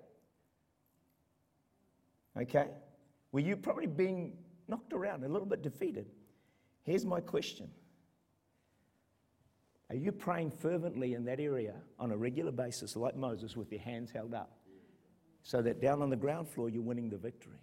Okay? 2.39 2.67
Where 3.31 3.43
you're 3.43 3.57
probably 3.57 3.87
being 3.87 4.33
knocked 4.67 4.93
around, 4.93 5.23
a 5.23 5.27
little 5.27 5.47
bit 5.47 5.63
defeated. 5.63 6.05
Here's 6.85 7.05
my 7.05 7.19
question 7.19 7.69
Are 9.89 9.95
you 9.95 10.11
praying 10.11 10.51
fervently 10.51 11.15
in 11.15 11.25
that 11.25 11.39
area 11.39 11.73
on 11.99 12.11
a 12.11 12.17
regular 12.17 12.51
basis, 12.51 12.95
like 12.95 13.17
Moses, 13.17 13.57
with 13.57 13.71
your 13.71 13.81
hands 13.81 14.11
held 14.11 14.33
up, 14.33 14.51
so 15.43 15.61
that 15.63 15.81
down 15.81 16.01
on 16.01 16.09
the 16.09 16.15
ground 16.15 16.47
floor 16.47 16.69
you're 16.69 16.83
winning 16.83 17.09
the 17.09 17.17
victory? 17.17 17.59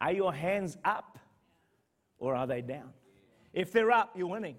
Are 0.00 0.12
your 0.12 0.34
hands 0.34 0.76
up 0.84 1.18
or 2.18 2.34
are 2.34 2.46
they 2.46 2.60
down? 2.60 2.90
If 3.52 3.72
they're 3.72 3.90
up, 3.90 4.12
you're 4.16 4.26
winning. 4.26 4.56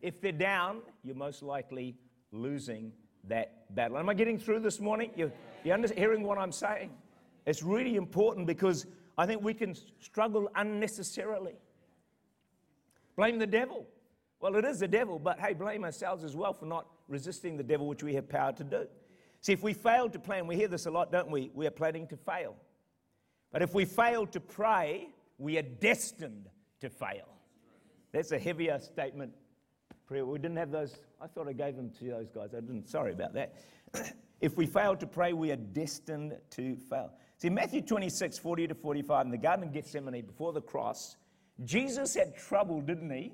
If 0.00 0.20
they're 0.20 0.32
down, 0.32 0.82
you're 1.04 1.14
most 1.14 1.42
likely 1.42 1.94
losing 2.32 2.92
that 3.28 3.72
battle. 3.74 3.98
Am 3.98 4.08
I 4.08 4.14
getting 4.14 4.38
through 4.38 4.60
this 4.60 4.80
morning? 4.80 5.10
You, 5.14 5.30
you 5.64 5.72
under, 5.72 5.92
hearing 5.92 6.22
what 6.22 6.38
I'm 6.38 6.52
saying? 6.52 6.90
It's 7.46 7.62
really 7.62 7.96
important 7.96 8.46
because 8.46 8.86
I 9.16 9.26
think 9.26 9.42
we 9.42 9.54
can 9.54 9.74
struggle 10.00 10.48
unnecessarily. 10.56 11.54
Blame 13.16 13.38
the 13.38 13.46
devil. 13.46 13.86
Well, 14.40 14.56
it 14.56 14.64
is 14.64 14.80
the 14.80 14.88
devil, 14.88 15.18
but 15.18 15.38
hey, 15.38 15.54
blame 15.54 15.84
ourselves 15.84 16.24
as 16.24 16.34
well 16.34 16.52
for 16.52 16.66
not 16.66 16.86
resisting 17.08 17.56
the 17.56 17.62
devil, 17.62 17.86
which 17.86 18.02
we 18.02 18.14
have 18.14 18.28
power 18.28 18.52
to 18.52 18.64
do. 18.64 18.86
See, 19.40 19.52
if 19.52 19.62
we 19.62 19.72
fail 19.72 20.08
to 20.08 20.18
plan, 20.18 20.46
we 20.46 20.56
hear 20.56 20.68
this 20.68 20.86
a 20.86 20.90
lot, 20.90 21.12
don't 21.12 21.30
we? 21.30 21.50
We 21.54 21.66
are 21.66 21.72
planning 21.72 22.06
to 22.08 22.16
fail. 22.16 22.56
But 23.52 23.62
if 23.62 23.74
we 23.74 23.84
fail 23.84 24.26
to 24.26 24.40
pray, 24.40 25.08
we 25.38 25.58
are 25.58 25.62
destined 25.62 26.48
to 26.80 26.88
fail. 26.88 27.28
That's 28.12 28.32
a 28.32 28.38
heavier 28.38 28.78
statement. 28.78 29.32
Prayer. 30.06 30.26
We 30.26 30.38
didn't 30.38 30.56
have 30.56 30.70
those. 30.70 30.96
I 31.20 31.26
thought 31.26 31.48
I 31.48 31.52
gave 31.52 31.76
them 31.76 31.90
to 31.98 32.04
those 32.04 32.28
guys. 32.28 32.50
I 32.54 32.60
didn't. 32.60 32.88
Sorry 32.88 33.12
about 33.12 33.34
that. 33.34 33.54
if 34.40 34.56
we 34.56 34.66
fail 34.66 34.96
to 34.96 35.06
pray, 35.06 35.32
we 35.32 35.50
are 35.50 35.56
destined 35.56 36.36
to 36.50 36.76
fail. 36.76 37.12
See, 37.38 37.48
Matthew 37.48 37.80
26, 37.80 38.38
40 38.38 38.68
to 38.68 38.74
45, 38.74 39.26
in 39.26 39.32
the 39.32 39.38
Garden 39.38 39.66
of 39.66 39.72
Gethsemane, 39.72 40.24
before 40.24 40.52
the 40.52 40.60
cross, 40.60 41.16
Jesus 41.64 42.14
had 42.14 42.36
trouble, 42.36 42.80
didn't 42.80 43.10
he? 43.10 43.32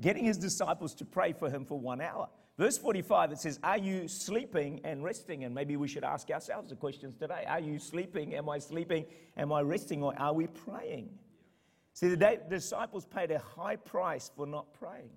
Getting 0.00 0.24
his 0.24 0.38
disciples 0.38 0.94
to 0.96 1.04
pray 1.04 1.32
for 1.32 1.50
him 1.50 1.64
for 1.64 1.78
one 1.78 2.00
hour. 2.00 2.28
Verse 2.56 2.76
45, 2.76 3.32
it 3.32 3.38
says, 3.38 3.58
Are 3.62 3.78
you 3.78 4.08
sleeping 4.08 4.80
and 4.84 5.02
resting? 5.04 5.44
And 5.44 5.54
maybe 5.54 5.76
we 5.76 5.86
should 5.86 6.04
ask 6.04 6.28
ourselves 6.30 6.70
the 6.70 6.76
questions 6.76 7.16
today. 7.16 7.44
Are 7.46 7.60
you 7.60 7.78
sleeping? 7.78 8.34
Am 8.34 8.48
I 8.48 8.58
sleeping? 8.58 9.06
Am 9.36 9.52
I 9.52 9.60
resting? 9.60 10.02
Or 10.02 10.12
are 10.18 10.32
we 10.32 10.48
praying? 10.48 11.10
See, 11.94 12.08
the, 12.08 12.40
disciples 12.48 13.06
paid 13.06 13.30
a 13.30 13.38
high 13.38 13.76
price 13.76 14.30
for 14.36 14.46
not 14.46 14.72
praying. 14.74 15.10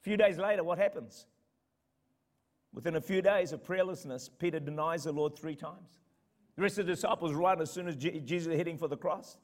A 0.00 0.02
few 0.02 0.16
days 0.16 0.38
later, 0.38 0.62
what 0.62 0.78
happens? 0.78 1.26
Within 2.74 2.96
a 2.96 3.00
few 3.00 3.22
days 3.22 3.52
of 3.52 3.62
prayerlessness, 3.62 4.30
Peter 4.38 4.58
denies 4.58 5.04
the 5.04 5.12
Lord 5.12 5.36
three 5.36 5.56
times. 5.56 6.00
The 6.56 6.62
rest 6.62 6.78
of 6.78 6.86
the 6.86 6.92
disciples 6.92 7.32
run 7.32 7.60
as 7.60 7.70
soon 7.70 7.88
as 7.88 7.96
Jesus 7.96 8.46
is 8.46 8.56
heading 8.56 8.78
for 8.78 8.88
the 8.88 8.96
cross. 8.96 9.36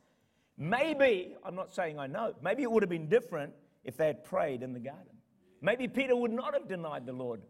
Maybe, 0.58 1.36
I'm 1.44 1.54
not 1.54 1.72
saying 1.72 1.98
I 2.00 2.08
know, 2.08 2.34
maybe 2.42 2.64
it 2.64 2.70
would 2.70 2.82
have 2.82 2.90
been 2.90 3.08
different 3.08 3.52
if 3.84 3.96
they 3.96 4.08
had 4.08 4.24
prayed 4.24 4.62
in 4.62 4.72
the 4.72 4.80
garden. 4.80 5.14
Maybe 5.62 5.86
Peter 5.86 6.16
would 6.16 6.32
not 6.32 6.52
have 6.52 6.68
denied 6.68 7.06
the 7.06 7.12
Lord 7.12 7.42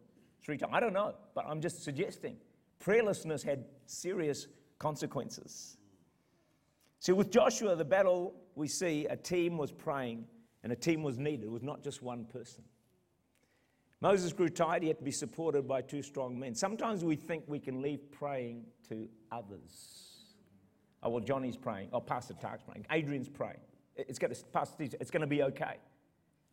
three 0.42 0.58
times. 0.58 0.72
I 0.74 0.80
don't 0.80 0.92
know, 0.92 1.14
but 1.34 1.46
I'm 1.46 1.60
just 1.60 1.82
suggesting. 1.82 2.36
Prayerlessness 2.84 3.42
had 3.42 3.64
serious 3.86 4.46
consequences. 4.78 5.78
See, 7.00 7.12
with 7.12 7.30
Joshua, 7.30 7.76
the 7.76 7.84
battle 7.84 8.34
we 8.54 8.68
see 8.68 9.06
a 9.06 9.16
team 9.16 9.56
was 9.56 9.72
praying 9.72 10.26
and 10.62 10.72
a 10.72 10.76
team 10.76 11.02
was 11.02 11.18
needed. 11.18 11.44
It 11.44 11.50
was 11.50 11.62
not 11.62 11.82
just 11.82 12.02
one 12.02 12.24
person. 12.26 12.62
Moses 14.00 14.32
grew 14.32 14.48
tired, 14.48 14.82
he 14.82 14.88
had 14.88 14.98
to 14.98 15.04
be 15.04 15.10
supported 15.10 15.66
by 15.66 15.80
two 15.80 16.02
strong 16.02 16.38
men. 16.38 16.54
Sometimes 16.54 17.04
we 17.04 17.16
think 17.16 17.44
we 17.46 17.58
can 17.58 17.82
leave 17.82 18.12
praying 18.12 18.64
to 18.88 19.08
others. 19.32 20.17
Oh, 21.02 21.10
well, 21.10 21.20
Johnny's 21.20 21.56
praying. 21.56 21.88
Oh, 21.92 22.00
Pastor 22.00 22.34
Tark's 22.34 22.64
praying. 22.64 22.86
Adrian's 22.90 23.28
praying. 23.28 23.60
It's 23.96 24.18
going 24.18 24.34
to, 24.34 24.44
Pastor, 24.52 24.84
it's 25.00 25.10
going 25.10 25.20
to 25.20 25.26
be 25.26 25.42
okay. 25.44 25.76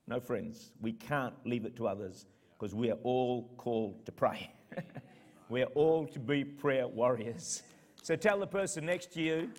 No, 0.08 0.20
friends, 0.20 0.72
we 0.82 0.94
can't 0.94 1.34
leave 1.46 1.66
it 1.66 1.76
to 1.78 1.88
others 1.88 2.26
because 2.58 2.76
we 2.76 2.92
are 2.92 2.98
all 3.04 3.50
called 3.58 4.06
to 4.06 4.12
pray. 4.12 4.52
we 5.50 5.64
are 5.64 5.72
all 5.76 6.06
to 6.08 6.20
be 6.20 6.44
prayer 6.44 6.88
warriors. 6.88 7.64
So 8.04 8.16
tell 8.16 8.40
the 8.40 8.48
person 8.48 8.86
next 8.86 9.12
to 9.14 9.22
you, 9.22 9.50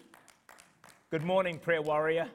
Good 1.08 1.22
morning, 1.22 1.60
prayer 1.60 1.82
warrior. 1.82 2.28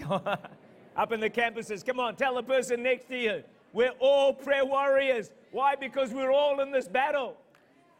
Up 0.08 1.10
in 1.10 1.18
the 1.18 1.28
campuses, 1.28 1.84
come 1.84 1.98
on, 1.98 2.14
tell 2.14 2.36
the 2.36 2.44
person 2.44 2.80
next 2.80 3.08
to 3.08 3.18
you, 3.18 3.42
we're 3.72 3.92
all 3.98 4.32
prayer 4.32 4.64
warriors. 4.64 5.32
Why? 5.50 5.74
Because 5.74 6.12
we're 6.12 6.30
all 6.30 6.60
in 6.60 6.70
this 6.70 6.86
battle. 6.86 7.36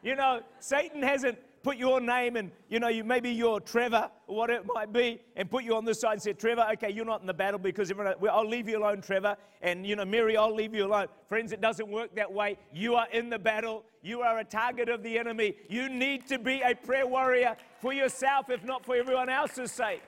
You 0.05 0.15
know, 0.15 0.43
Satan 0.61 1.03
hasn't 1.03 1.37
put 1.69 1.77
your 1.77 2.01
name 2.01 2.37
and, 2.37 2.51
you 2.71 2.81
know, 2.81 2.89
you, 2.89 3.05
maybe 3.05 3.29
you're 3.29 3.61
Trevor 3.61 4.11
or 4.27 4.37
what 4.37 4.49
it 4.49 4.65
might 4.75 4.91
be, 4.91 5.21
and 5.37 5.51
put 5.51 5.65
you 5.65 5.77
on 5.77 5.85
this 5.85 6.01
side 6.01 6.15
and 6.15 6.23
say, 6.23 6.33
Trevor, 6.33 6.67
okay, 6.73 6.91
you're 6.91 7.05
not 7.05 7.21
in 7.21 7.27
the 7.27 7.35
battle 7.35 7.59
because 7.59 7.91
everyone, 7.91 8.15
I'll 8.31 8.49
leave 8.49 8.71
you 8.71 8.79
alone, 8.79 9.03
Trevor. 9.03 9.37
And, 9.61 9.87
you 9.87 9.95
know, 9.95 10.07
Mary, 10.07 10.35
I'll 10.35 10.55
leave 10.55 10.75
you 10.75 10.87
alone. 10.87 11.09
Friends, 11.29 11.53
it 11.53 11.61
doesn't 11.61 11.87
work 11.87 12.15
that 12.15 12.33
way. 12.33 12.57
You 12.73 12.95
are 12.95 13.07
in 13.13 13.29
the 13.29 13.39
battle. 13.39 13.85
You 14.01 14.23
are 14.23 14.39
a 14.39 14.45
target 14.45 14.89
of 14.89 15.03
the 15.03 15.19
enemy. 15.19 15.57
You 15.69 15.91
need 15.91 16.27
to 16.29 16.39
be 16.39 16.63
a 16.63 16.75
prayer 16.75 17.07
warrior 17.07 17.55
for 17.83 17.93
yourself, 17.93 18.49
if 18.49 18.65
not 18.65 18.87
for 18.87 18.97
everyone 18.97 19.29
else's 19.29 19.71
sake. 19.71 20.03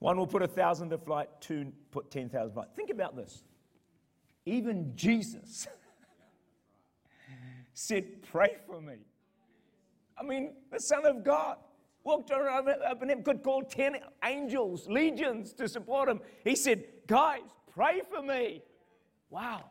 One 0.00 0.16
will 0.16 0.26
put 0.26 0.42
a 0.42 0.48
thousand 0.48 0.90
to 0.90 0.98
flight, 0.98 1.28
two 1.40 1.72
put 1.92 2.10
10,000 2.10 2.48
to 2.48 2.54
flight. 2.54 2.68
Think 2.74 2.90
about 2.90 3.14
this. 3.14 3.44
Even 4.46 4.96
Jesus 4.96 5.68
said, 7.74 8.22
Pray 8.22 8.56
for 8.66 8.80
me. 8.80 8.94
I 10.18 10.22
mean, 10.22 10.54
the 10.72 10.80
Son 10.80 11.04
of 11.04 11.24
God 11.24 11.58
walked 12.04 12.30
around 12.30 12.68
and 12.68 13.10
him, 13.10 13.22
could 13.22 13.42
call 13.42 13.62
10 13.62 13.96
angels, 14.24 14.88
legions 14.88 15.52
to 15.54 15.68
support 15.68 16.08
him. 16.08 16.20
He 16.44 16.56
said, 16.56 16.84
Guys, 17.06 17.42
pray 17.72 18.00
for 18.10 18.22
me. 18.22 18.62
Wow. 19.28 19.64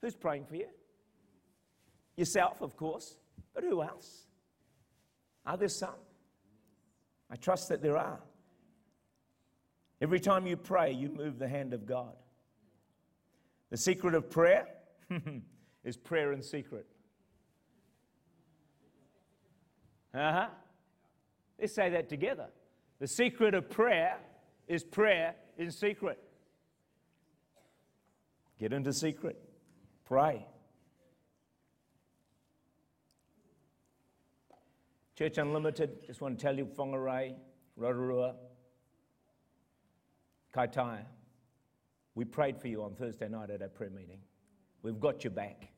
Who's 0.00 0.16
praying 0.16 0.46
for 0.46 0.56
you? 0.56 0.68
Yourself, 2.16 2.60
of 2.60 2.76
course, 2.76 3.16
but 3.54 3.62
who 3.62 3.82
else? 3.82 4.26
Are 5.46 5.56
there 5.56 5.68
some? 5.68 5.90
I 7.30 7.36
trust 7.36 7.68
that 7.68 7.82
there 7.82 7.96
are. 7.96 8.20
Every 10.00 10.20
time 10.20 10.46
you 10.46 10.56
pray, 10.56 10.92
you 10.92 11.08
move 11.08 11.38
the 11.38 11.48
hand 11.48 11.72
of 11.72 11.86
God. 11.86 12.14
The 13.70 13.76
secret 13.76 14.14
of 14.14 14.28
prayer 14.28 14.66
is 15.84 15.96
prayer 15.96 16.32
in 16.32 16.42
secret. 16.42 16.86
Uh 20.14 20.32
huh. 20.32 20.46
Let's 21.58 21.74
say 21.74 21.90
that 21.90 22.08
together. 22.08 22.48
The 22.98 23.06
secret 23.06 23.54
of 23.54 23.70
prayer 23.70 24.16
is 24.68 24.84
prayer 24.84 25.34
in 25.58 25.70
secret. 25.70 26.18
Get 28.58 28.72
into 28.72 28.92
secret. 28.92 29.40
Pray. 30.04 30.46
Church 35.16 35.38
Unlimited, 35.38 36.06
just 36.06 36.20
want 36.20 36.38
to 36.38 36.42
tell 36.42 36.56
you, 36.56 36.64
Whangarei, 36.64 37.34
Rotorua, 37.76 38.34
Kaitaia, 40.54 41.04
we 42.14 42.24
prayed 42.24 42.60
for 42.60 42.68
you 42.68 42.82
on 42.82 42.94
Thursday 42.94 43.28
night 43.28 43.50
at 43.50 43.62
our 43.62 43.68
prayer 43.68 43.90
meeting. 43.90 44.18
We've 44.82 44.98
got 45.00 45.24
your 45.24 45.30
back. 45.30 45.68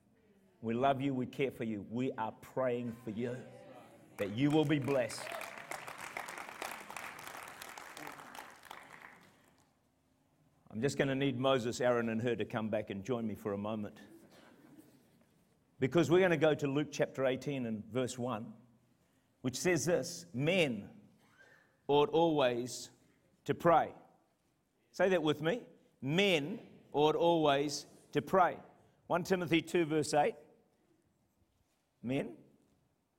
We 0.63 0.75
love 0.75 1.01
you. 1.01 1.15
We 1.15 1.27
care 1.27 1.51
for 1.51 1.65
you. 1.65 1.85
We 1.91 2.13
are 2.13 2.33
praying 2.41 2.95
for 3.05 3.11
you 3.11 3.37
that 4.17 4.37
you 4.37 4.51
will 4.51 4.65
be 4.65 4.79
blessed. 4.79 5.23
I'm 10.73 10.81
just 10.81 10.99
going 10.99 11.09
to 11.09 11.15
need 11.15 11.39
Moses, 11.39 11.81
Aaron, 11.81 12.09
and 12.09 12.21
Hur 12.21 12.35
to 12.35 12.45
come 12.45 12.69
back 12.69 12.91
and 12.91 13.05
join 13.05 13.27
me 13.27 13.35
for 13.35 13.53
a 13.53 13.59
moment. 13.59 14.01
Because 15.79 16.11
we're 16.11 16.19
going 16.19 16.31
to 16.31 16.37
go 16.37 16.55
to 16.55 16.67
Luke 16.67 16.89
chapter 16.91 17.27
18 17.27 17.67
and 17.67 17.85
verse 17.93 18.19
1, 18.19 18.47
which 19.43 19.57
says 19.57 19.85
this 19.85 20.27
Men 20.35 20.89
ought 21.87 22.09
always 22.11 22.91
to 23.45 23.55
pray. 23.55 23.91
Say 24.91 25.09
that 25.11 25.23
with 25.23 25.43
me. 25.43 25.63
Men 26.03 26.59
ought 26.93 27.17
always 27.17 27.87
to 28.13 28.23
pray. 28.23 28.57
1 29.07 29.25
Timothy 29.25 29.61
2, 29.61 29.85
verse 29.85 30.15
8. 30.15 30.35
Men 32.03 32.31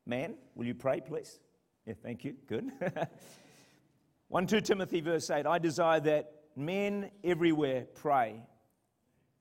Man, 0.06 0.36
will 0.54 0.66
you 0.66 0.76
pray, 0.76 1.02
please? 1.02 1.40
Yeah, 1.86 1.94
thank 2.02 2.24
you. 2.24 2.36
Good. 2.48 2.72
1 4.30 4.48
2 4.48 4.62
Timothy, 4.62 5.02
verse 5.02 5.30
8 5.30 5.46
I 5.46 5.60
desire 5.60 6.00
that 6.02 6.32
men 6.56 7.12
everywhere 7.24 7.86
pray, 7.94 8.42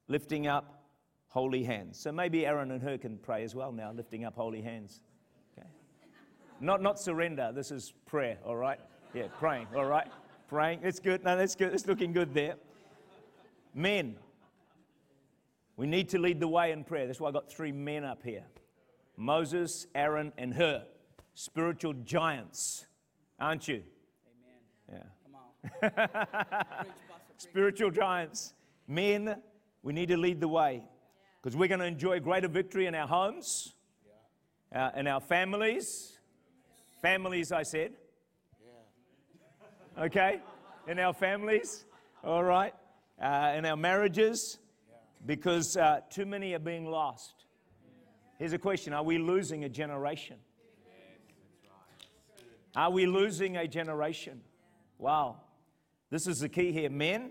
lifting 0.08 0.46
up 0.46 0.84
holy 1.28 1.64
hands. 1.64 1.98
So 1.98 2.12
maybe 2.12 2.46
Aaron 2.46 2.70
and 2.70 2.82
Hur 2.82 2.98
can 2.98 3.18
pray 3.18 3.44
as 3.44 3.54
well 3.54 3.72
now, 3.72 3.92
lifting 3.92 4.24
up 4.24 4.36
holy 4.36 4.62
hands. 4.62 5.00
Okay. 5.56 5.66
Not, 6.60 6.82
not 6.82 6.98
surrender, 6.98 7.50
this 7.54 7.70
is 7.70 7.92
prayer, 8.06 8.38
all 8.44 8.56
right? 8.56 8.78
Yeah, 9.14 9.28
praying, 9.38 9.68
all 9.74 9.86
right? 9.86 10.06
Praying, 10.48 10.80
it's 10.82 11.00
good. 11.00 11.24
No, 11.24 11.36
that's 11.36 11.54
good. 11.54 11.72
It's 11.72 11.86
looking 11.86 12.12
good 12.12 12.34
there. 12.34 12.54
Men, 13.74 14.16
we 15.76 15.86
need 15.86 16.08
to 16.10 16.18
lead 16.18 16.40
the 16.40 16.48
way 16.48 16.72
in 16.72 16.84
prayer. 16.84 17.06
That's 17.06 17.20
why 17.20 17.30
I 17.30 17.32
got 17.32 17.50
three 17.50 17.72
men 17.72 18.04
up 18.04 18.22
here 18.22 18.44
Moses, 19.16 19.86
Aaron, 19.94 20.32
and 20.38 20.54
Hur. 20.54 20.84
Spiritual 21.34 21.94
giants, 22.04 22.86
aren't 23.40 23.66
you? 23.66 23.82
Amen. 24.92 25.02
Yeah. 25.02 25.02
Come 25.24 25.34
on. 25.34 25.50
Preach, 25.80 25.92
Pastor, 25.92 26.24
preach. 26.78 27.38
Spiritual 27.38 27.90
giants. 27.90 28.54
Men, 28.86 29.36
we 29.82 29.92
need 29.92 30.08
to 30.08 30.16
lead 30.16 30.40
the 30.40 30.48
way 30.48 30.82
because 31.42 31.56
we're 31.56 31.68
going 31.68 31.80
to 31.80 31.86
enjoy 31.86 32.20
greater 32.20 32.48
victory 32.48 32.86
in 32.86 32.94
our 32.94 33.06
homes, 33.08 33.74
uh, 34.74 34.90
in 34.96 35.06
our 35.06 35.20
families. 35.20 36.18
Families, 37.02 37.52
I 37.52 37.64
said. 37.64 37.92
Okay? 39.98 40.40
In 40.88 40.98
our 40.98 41.12
families, 41.12 41.84
all 42.22 42.42
right? 42.42 42.74
Uh, 43.20 43.52
in 43.56 43.64
our 43.64 43.76
marriages, 43.76 44.58
because 45.26 45.76
uh, 45.76 46.00
too 46.10 46.26
many 46.26 46.54
are 46.54 46.58
being 46.58 46.86
lost. 46.86 47.43
Here's 48.38 48.52
a 48.52 48.58
question 48.58 48.92
Are 48.92 49.02
we 49.02 49.18
losing 49.18 49.64
a 49.64 49.68
generation? 49.68 50.36
Are 52.76 52.90
we 52.90 53.06
losing 53.06 53.56
a 53.56 53.68
generation? 53.68 54.40
Wow. 54.98 55.36
This 56.10 56.26
is 56.26 56.40
the 56.40 56.48
key 56.48 56.72
here. 56.72 56.90
Men, 56.90 57.30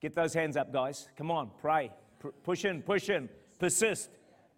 get 0.00 0.14
those 0.14 0.34
hands 0.34 0.56
up, 0.56 0.72
guys. 0.72 1.08
Come 1.16 1.30
on, 1.30 1.50
pray. 1.60 1.90
P- 2.22 2.28
push 2.44 2.64
in, 2.64 2.82
push 2.82 3.08
in, 3.08 3.28
persist. 3.58 4.10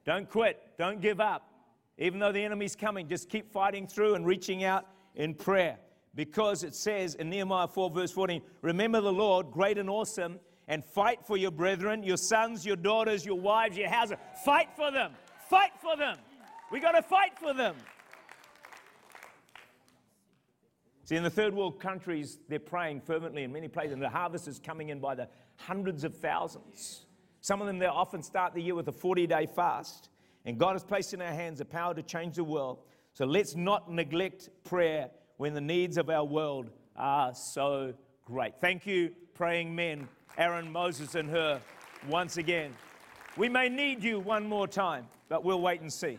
Don't 0.04 0.28
quit, 0.28 0.60
don't 0.78 1.00
give 1.00 1.20
up. 1.20 1.50
Even 1.98 2.20
though 2.20 2.32
the 2.32 2.42
enemy's 2.42 2.76
coming, 2.76 3.08
just 3.08 3.28
keep 3.28 3.50
fighting 3.50 3.86
through 3.86 4.14
and 4.14 4.24
reaching 4.26 4.62
out 4.62 4.86
in 5.14 5.34
prayer. 5.34 5.78
Because 6.14 6.62
it 6.62 6.74
says 6.74 7.14
in 7.14 7.28
Nehemiah 7.30 7.68
4, 7.68 7.90
verse 7.90 8.10
14, 8.12 8.42
remember 8.62 9.00
the 9.00 9.12
Lord, 9.12 9.50
great 9.50 9.78
and 9.78 9.90
awesome, 9.90 10.38
and 10.68 10.84
fight 10.84 11.24
for 11.26 11.36
your 11.36 11.50
brethren, 11.50 12.02
your 12.02 12.18
sons, 12.18 12.64
your 12.64 12.76
daughters, 12.76 13.24
your 13.24 13.40
wives, 13.40 13.76
your 13.76 13.88
houses. 13.88 14.16
Fight 14.44 14.68
for 14.76 14.90
them. 14.90 15.12
Fight 15.48 15.72
for 15.80 15.96
them. 15.96 16.18
We 16.70 16.78
got 16.78 16.92
to 16.92 17.02
fight 17.02 17.38
for 17.38 17.54
them. 17.54 17.74
See, 21.04 21.16
in 21.16 21.22
the 21.22 21.30
third 21.30 21.54
world 21.54 21.80
countries, 21.80 22.38
they're 22.50 22.58
praying 22.58 23.00
fervently 23.00 23.42
in 23.42 23.50
many 23.50 23.66
places, 23.66 23.94
and 23.94 24.02
the 24.02 24.10
harvest 24.10 24.46
is 24.46 24.58
coming 24.58 24.90
in 24.90 25.00
by 25.00 25.14
the 25.14 25.26
hundreds 25.56 26.04
of 26.04 26.14
thousands. 26.14 27.06
Some 27.40 27.62
of 27.62 27.66
them, 27.66 27.78
they 27.78 27.86
often 27.86 28.22
start 28.22 28.52
the 28.52 28.60
year 28.60 28.74
with 28.74 28.88
a 28.88 28.92
40 28.92 29.26
day 29.26 29.46
fast. 29.46 30.10
And 30.44 30.58
God 30.58 30.74
has 30.74 30.84
placed 30.84 31.14
in 31.14 31.22
our 31.22 31.32
hands 31.32 31.58
the 31.58 31.64
power 31.64 31.94
to 31.94 32.02
change 32.02 32.36
the 32.36 32.44
world. 32.44 32.80
So 33.14 33.24
let's 33.24 33.56
not 33.56 33.90
neglect 33.90 34.50
prayer 34.64 35.08
when 35.38 35.54
the 35.54 35.60
needs 35.60 35.96
of 35.96 36.10
our 36.10 36.24
world 36.24 36.70
are 36.94 37.34
so 37.34 37.94
great. 38.26 38.60
Thank 38.60 38.86
you, 38.86 39.12
praying 39.34 39.74
men, 39.74 40.08
Aaron, 40.38 40.70
Moses, 40.70 41.16
and 41.16 41.28
Hur 41.28 41.60
once 42.08 42.36
again. 42.36 42.72
We 43.36 43.48
may 43.48 43.68
need 43.68 44.04
you 44.04 44.20
one 44.20 44.46
more 44.46 44.68
time, 44.68 45.08
but 45.28 45.42
we'll 45.42 45.60
wait 45.60 45.80
and 45.80 45.92
see. 45.92 46.16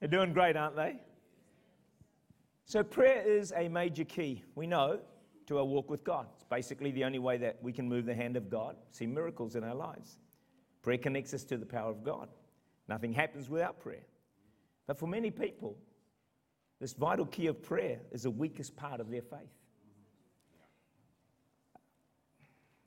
They're 0.00 0.08
doing 0.08 0.32
great, 0.32 0.56
aren't 0.56 0.74
they? 0.74 0.96
So, 2.64 2.82
prayer 2.82 3.22
is 3.26 3.52
a 3.54 3.68
major 3.68 4.04
key, 4.04 4.42
we 4.54 4.66
know, 4.66 5.00
to 5.48 5.58
our 5.58 5.64
walk 5.64 5.90
with 5.90 6.02
God. 6.02 6.28
It's 6.34 6.44
basically 6.44 6.90
the 6.90 7.04
only 7.04 7.18
way 7.18 7.36
that 7.36 7.58
we 7.62 7.72
can 7.72 7.86
move 7.86 8.06
the 8.06 8.14
hand 8.14 8.38
of 8.38 8.48
God, 8.48 8.76
see 8.90 9.06
miracles 9.06 9.54
in 9.54 9.64
our 9.64 9.74
lives. 9.74 10.16
Prayer 10.80 10.98
connects 10.98 11.34
us 11.34 11.44
to 11.44 11.58
the 11.58 11.66
power 11.66 11.90
of 11.90 12.02
God. 12.02 12.28
Nothing 12.88 13.12
happens 13.12 13.50
without 13.50 13.80
prayer. 13.80 14.06
But 14.86 14.98
for 14.98 15.06
many 15.06 15.30
people, 15.30 15.76
this 16.80 16.94
vital 16.94 17.26
key 17.26 17.48
of 17.48 17.62
prayer 17.62 18.00
is 18.12 18.22
the 18.22 18.30
weakest 18.30 18.76
part 18.76 19.00
of 19.00 19.10
their 19.10 19.20
faith. 19.20 19.52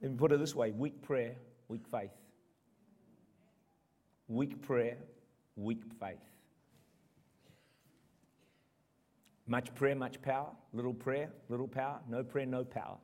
Let 0.01 0.11
me 0.11 0.17
put 0.17 0.31
it 0.31 0.39
this 0.39 0.55
way 0.55 0.71
weak 0.71 1.01
prayer, 1.01 1.35
weak 1.67 1.87
faith. 1.87 2.11
Weak 4.27 4.61
prayer, 4.61 4.97
weak 5.55 5.81
faith. 5.99 6.17
Much 9.47 9.73
prayer, 9.75 9.95
much 9.95 10.21
power. 10.21 10.49
Little 10.73 10.93
prayer, 10.93 11.29
little 11.49 11.67
power. 11.67 11.99
No 12.09 12.23
prayer, 12.23 12.45
no 12.45 12.63
power. 12.63 12.97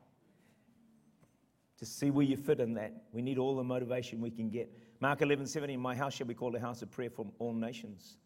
To 1.78 1.86
see 1.86 2.10
where 2.10 2.24
you 2.24 2.36
fit 2.36 2.58
in 2.58 2.74
that, 2.74 2.92
we 3.12 3.22
need 3.22 3.38
all 3.38 3.54
the 3.54 3.62
motivation 3.62 4.20
we 4.20 4.30
can 4.30 4.48
get. 4.48 4.72
Mark 5.00 5.22
11, 5.22 5.46
17, 5.46 5.78
my 5.78 5.94
house 5.94 6.14
shall 6.14 6.26
be 6.26 6.34
called 6.34 6.56
a 6.56 6.60
house 6.60 6.82
of 6.82 6.90
prayer 6.90 7.10
for 7.10 7.26
all 7.38 7.52
nations. 7.52 8.16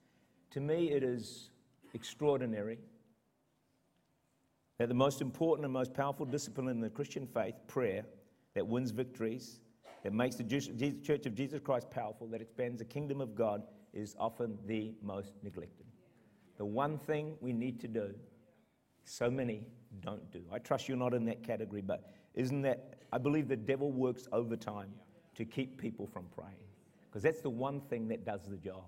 To 0.52 0.60
me, 0.60 0.90
it 0.90 1.02
is 1.02 1.50
extraordinary 1.92 2.78
that 4.78 4.88
the 4.88 4.94
most 4.94 5.20
important 5.20 5.64
and 5.64 5.72
most 5.72 5.92
powerful 5.92 6.24
discipline 6.24 6.68
in 6.68 6.80
the 6.80 6.88
Christian 6.88 7.26
faith, 7.26 7.54
prayer, 7.66 8.04
that 8.54 8.66
wins 8.66 8.90
victories, 8.90 9.60
that 10.02 10.12
makes 10.12 10.36
the 10.36 10.44
Church 10.44 11.26
of 11.26 11.34
Jesus 11.34 11.60
Christ 11.60 11.90
powerful, 11.90 12.26
that 12.28 12.40
expands 12.40 12.78
the 12.78 12.84
kingdom 12.84 13.20
of 13.20 13.34
God, 13.34 13.62
is 13.92 14.16
often 14.18 14.58
the 14.66 14.94
most 15.02 15.32
neglected. 15.42 15.86
The 16.58 16.64
one 16.64 16.98
thing 16.98 17.36
we 17.40 17.52
need 17.52 17.80
to 17.80 17.88
do, 17.88 18.14
so 19.04 19.30
many 19.30 19.66
don't 20.00 20.30
do. 20.30 20.42
I 20.52 20.58
trust 20.58 20.88
you're 20.88 20.96
not 20.96 21.14
in 21.14 21.24
that 21.26 21.42
category, 21.42 21.82
but 21.82 22.12
isn't 22.34 22.62
that, 22.62 22.94
I 23.12 23.18
believe 23.18 23.48
the 23.48 23.56
devil 23.56 23.90
works 23.90 24.28
overtime 24.32 24.92
to 25.34 25.44
keep 25.44 25.80
people 25.80 26.06
from 26.06 26.26
praying. 26.34 26.56
Because 27.08 27.22
that's 27.22 27.40
the 27.40 27.50
one 27.50 27.80
thing 27.80 28.08
that 28.08 28.24
does 28.24 28.42
the 28.48 28.56
job. 28.56 28.84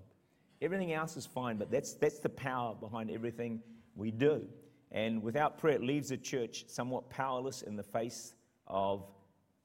Everything 0.61 0.93
else 0.93 1.15
is 1.17 1.25
fine, 1.25 1.57
but 1.57 1.69
that's, 1.69 1.93
that's 1.93 2.19
the 2.19 2.29
power 2.29 2.73
behind 2.75 3.11
everything 3.11 3.61
we 3.95 4.09
do. 4.09 4.47
And 4.91 5.21
without 5.21 5.57
prayer, 5.57 5.75
it 5.75 5.83
leaves 5.83 6.09
the 6.09 6.17
church 6.17 6.65
somewhat 6.67 7.09
powerless 7.09 7.61
in 7.61 7.75
the 7.75 7.83
face 7.83 8.33
of 8.67 9.05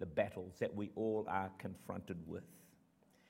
the 0.00 0.06
battles 0.06 0.56
that 0.58 0.74
we 0.74 0.90
all 0.96 1.24
are 1.28 1.50
confronted 1.58 2.16
with. 2.26 2.42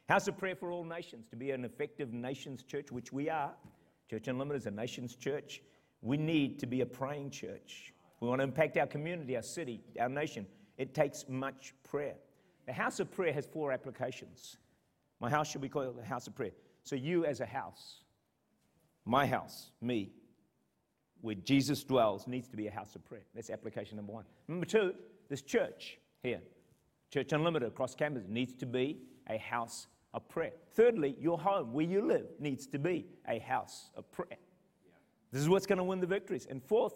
House 0.09 0.27
of 0.27 0.39
Prayer 0.39 0.57
for 0.57 0.73
All 0.73 0.85
Nations, 0.85 1.27
to 1.29 1.37
be 1.37 1.51
an 1.51 1.65
effective 1.65 2.13
nations 2.13 2.63
church, 2.63 2.91
which 2.91 3.13
we 3.13 3.29
are. 3.29 3.53
Church 4.09 4.27
Unlimited 4.29 4.63
is 4.63 4.67
a 4.67 4.71
nations 4.71 5.15
church. 5.15 5.63
We 6.03 6.17
need 6.17 6.59
to 6.61 6.67
be 6.67 6.81
a 6.81 6.87
praying 6.87 7.31
church. 7.31 7.93
We 8.21 8.29
want 8.29 8.41
to 8.41 8.45
impact 8.45 8.77
our 8.77 8.87
community, 8.87 9.37
our 9.37 9.43
city, 9.43 9.83
our 10.01 10.09
nation. 10.09 10.47
It 10.79 10.95
takes 10.95 11.27
much 11.29 11.75
prayer. 11.85 12.15
The 12.67 12.73
house 12.73 13.01
of 13.01 13.11
prayer 13.11 13.33
has 13.33 13.47
four 13.47 13.73
applications. 13.73 14.57
My 15.21 15.29
house 15.29 15.51
should 15.51 15.61
be 15.61 15.69
called 15.69 15.99
the 15.99 16.05
house 16.05 16.27
of 16.27 16.35
prayer. 16.35 16.53
So, 16.83 16.97
you 16.97 17.27
as 17.27 17.41
a 17.41 17.47
house, 17.47 18.01
my 19.05 19.27
house, 19.27 19.71
me, 19.81 20.11
where 21.21 21.35
Jesus 21.35 21.85
dwells, 21.85 22.27
needs 22.27 22.49
to 22.49 22.57
be 22.57 22.67
a 22.67 22.71
house 22.71 22.95
of 22.95 23.05
prayer. 23.05 23.25
That's 23.35 23.51
application 23.51 23.97
number 23.97 24.13
one. 24.13 24.25
Number 24.49 24.67
two, 24.67 24.95
this 25.29 25.43
church 25.43 25.99
here, 26.23 26.41
Church 27.11 27.33
Unlimited 27.33 27.69
across 27.69 27.95
campus, 27.95 28.25
needs 28.29 28.55
to 28.55 28.67
be 28.67 28.99
a 29.29 29.39
house 29.39 29.89
of 30.15 30.29
prayer. 30.29 30.53
Thirdly, 30.75 31.17
your 31.21 31.39
home, 31.39 31.73
where 31.73 31.85
you 31.85 32.07
live, 32.07 32.27
needs 32.39 32.67
to 32.69 32.79
be 32.79 33.07
a 33.29 33.39
house 33.39 33.91
of 33.97 34.11
prayer. 34.13 34.39
This 35.33 35.43
is 35.43 35.49
what's 35.49 35.67
going 35.67 35.79
to 35.79 35.85
win 35.85 36.01
the 36.01 36.07
victories. 36.07 36.47
And 36.51 36.63
fourth, 36.63 36.95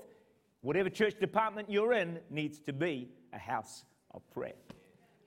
whatever 0.61 0.89
church 0.89 1.15
department 1.21 1.71
you're 1.71 1.93
in 1.93 2.19
needs 2.31 2.59
to 2.61 2.73
be 2.73 3.09
a 3.33 3.39
house 3.39 3.85
of 4.13 4.29
prayer. 4.31 4.55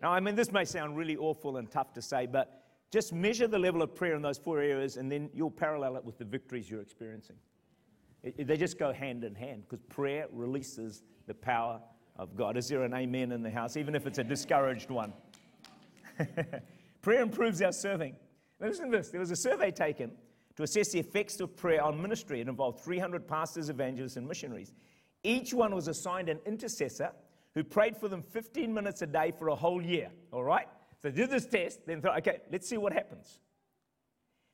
Now, 0.01 0.11
I 0.11 0.19
mean, 0.19 0.35
this 0.35 0.51
may 0.51 0.65
sound 0.65 0.95
really 0.97 1.17
awful 1.17 1.57
and 1.57 1.69
tough 1.71 1.93
to 1.93 2.01
say, 2.01 2.25
but 2.25 2.63
just 2.91 3.13
measure 3.13 3.47
the 3.47 3.59
level 3.59 3.81
of 3.81 3.95
prayer 3.95 4.15
in 4.15 4.21
those 4.21 4.37
four 4.37 4.59
areas 4.59 4.97
and 4.97 5.11
then 5.11 5.29
you'll 5.33 5.51
parallel 5.51 5.97
it 5.97 6.05
with 6.05 6.17
the 6.17 6.25
victories 6.25 6.69
you're 6.69 6.81
experiencing. 6.81 7.35
It, 8.23 8.35
it, 8.37 8.47
they 8.47 8.57
just 8.57 8.77
go 8.77 8.93
hand 8.93 9.23
in 9.23 9.35
hand 9.35 9.63
because 9.63 9.83
prayer 9.89 10.27
releases 10.31 11.03
the 11.27 11.33
power 11.33 11.81
of 12.17 12.35
God. 12.35 12.57
Is 12.57 12.67
there 12.67 12.83
an 12.83 12.93
amen 12.93 13.31
in 13.31 13.43
the 13.43 13.51
house, 13.51 13.77
even 13.77 13.95
if 13.95 14.07
it's 14.07 14.17
a 14.17 14.23
discouraged 14.23 14.89
one? 14.89 15.13
prayer 17.01 17.21
improves 17.21 17.61
our 17.61 17.71
serving. 17.71 18.15
listen 18.59 18.91
to 18.91 18.97
this 18.97 19.09
there 19.09 19.19
was 19.19 19.31
a 19.31 19.35
survey 19.35 19.71
taken 19.71 20.11
to 20.55 20.63
assess 20.63 20.89
the 20.89 20.99
effects 20.99 21.39
of 21.39 21.55
prayer 21.55 21.83
on 21.83 22.01
ministry. 22.01 22.41
It 22.41 22.47
involved 22.47 22.79
300 22.79 23.27
pastors, 23.27 23.69
evangelists, 23.69 24.17
and 24.17 24.27
missionaries. 24.27 24.73
Each 25.23 25.53
one 25.53 25.75
was 25.75 25.87
assigned 25.87 26.29
an 26.29 26.39
intercessor 26.45 27.11
who 27.53 27.63
prayed 27.63 27.95
for 27.95 28.07
them 28.07 28.23
15 28.23 28.73
minutes 28.73 29.01
a 29.01 29.07
day 29.07 29.31
for 29.37 29.49
a 29.49 29.55
whole 29.55 29.81
year. 29.81 30.09
All 30.31 30.43
right? 30.43 30.67
So 31.01 31.11
did 31.11 31.29
this 31.29 31.45
test, 31.45 31.85
then 31.85 32.01
thought, 32.01 32.17
okay, 32.19 32.39
let's 32.51 32.67
see 32.67 32.77
what 32.77 32.91
happens. 32.91 33.39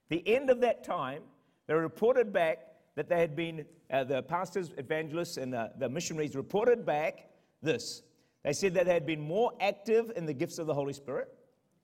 The 0.10 0.28
end 0.28 0.49
of 0.49 0.60
that 0.62 0.84
time, 0.84 1.21
they 1.67 1.73
reported 1.73 2.34
back 2.34 2.60
that 2.95 3.08
they 3.08 3.19
had 3.19 3.36
been, 3.36 3.65
uh, 3.91 4.04
the 4.04 4.21
pastors, 4.23 4.71
evangelists, 4.78 5.38
and 5.38 5.56
uh, 5.56 5.69
the 5.80 5.88
missionaries 5.88 6.36
reported 6.36 6.86
back 6.86 7.30
this. 7.63 8.04
They 8.43 8.54
said 8.54 8.73
that 8.76 8.86
they 8.86 8.93
had 8.93 9.06
been 9.06 9.21
more 9.21 9.52
active 9.60 10.12
in 10.15 10.26
the 10.26 10.34
gifts 10.34 10.60
of 10.60 10.67
the 10.67 10.73
Holy 10.73 10.93
Spirit 10.93 11.30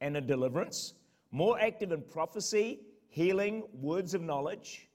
and 0.01 0.15
in 0.15 0.27
deliverance, 0.27 0.93
more 1.31 1.59
active 1.59 1.91
in 1.91 2.01
prophecy 2.01 2.81
healing, 3.09 3.63
words 3.73 4.13
of 4.13 4.21
knowledge. 4.21 4.87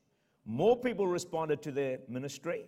More 0.46 0.76
people 0.78 1.06
responded 1.06 1.62
to 1.62 1.72
their 1.72 1.98
ministry. 2.08 2.66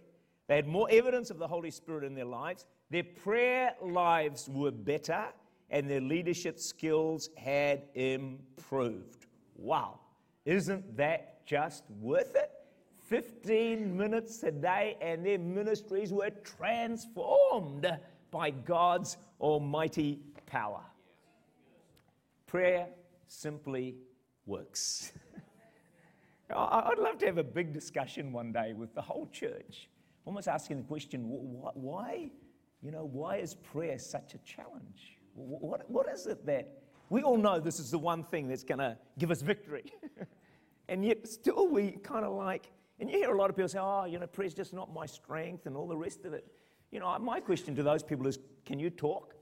They 0.49 0.57
had 0.57 0.67
more 0.67 0.89
evidence 0.91 1.31
of 1.31 1.39
the 1.39 1.47
Holy 1.47 1.71
Spirit 1.71 2.05
in 2.05 2.15
their 2.15 2.25
lives. 2.25 2.67
Their 2.91 3.05
prayer 3.05 3.75
lives 3.83 4.49
were 4.49 4.71
better, 4.71 5.27
and 5.71 5.91
their 5.91 6.01
leadership 6.01 6.59
skills 6.59 7.31
had 7.37 7.83
improved. 7.95 9.27
Wow. 9.57 10.01
Isn't 10.45 10.97
that 10.97 11.45
just 11.47 11.85
worth 12.01 12.35
it? 12.37 12.51
15 13.09 13.97
minutes 13.97 14.43
a 14.43 14.51
day, 14.51 14.97
and 15.01 15.25
their 15.25 15.39
ministries 15.39 16.13
were 16.13 16.31
transformed 16.43 17.87
by 18.31 18.51
God's 18.51 19.17
almighty 19.41 20.21
power. 20.47 20.83
Prayer 22.47 22.89
simply 23.29 23.97
works. 24.47 25.13
I'd 26.51 26.99
love 26.99 27.19
to 27.19 27.27
have 27.27 27.39
a 27.39 27.45
big 27.45 27.73
discussion 27.73 28.33
one 28.33 28.53
day 28.53 28.73
with 28.73 28.95
the 28.95 29.03
whole 29.03 29.29
church, 29.33 29.89
almost 30.25 30.49
asking 30.49 30.79
the 30.79 30.85
question 30.85 31.25
why, 31.27 32.31
you 32.83 32.91
know, 32.91 33.05
why 33.05 33.37
is 33.37 33.55
prayer 33.55 33.99
such 33.99 34.35
a 34.35 34.39
challenge? 34.39 35.19
What, 35.35 35.89
what 35.91 36.09
is 36.09 36.27
it 36.27 36.47
that 36.47 36.69
we 37.11 37.23
all 37.23 37.37
know 37.37 37.61
this 37.61 37.79
is 37.79 37.91
the 37.91 37.99
one 37.99 38.25
thing 38.25 38.49
that's 38.49 38.65
going 38.65 38.79
to 38.79 38.97
give 39.19 39.31
us 39.31 39.43
victory? 39.43 39.93
and 40.89 41.05
yet, 41.05 41.27
still, 41.29 41.69
we 41.69 41.93
kind 41.93 42.25
of 42.25 42.33
like, 42.33 42.71
and 42.99 43.11
you 43.11 43.19
hear 43.19 43.31
a 43.31 43.37
lot 43.37 43.51
of 43.51 43.57
people 43.57 43.69
say, 43.69 43.79
oh, 43.81 44.05
you 44.05 44.19
know, 44.19 44.27
prayer's 44.27 44.55
just 44.55 44.73
not 44.73 44.93
my 44.93 45.07
strength 45.07 45.67
and 45.67 45.77
all 45.77 45.87
the 45.87 45.97
rest 45.97 46.25
of 46.25 46.33
it. 46.33 46.47
You 46.91 47.01
know, 47.01 47.19
my 47.19 47.41
question 47.41 47.75
to 47.77 47.83
those 47.83 48.03
people 48.03 48.27
is 48.27 48.39
can 48.65 48.79
you 48.79 48.91
talk? 48.91 49.35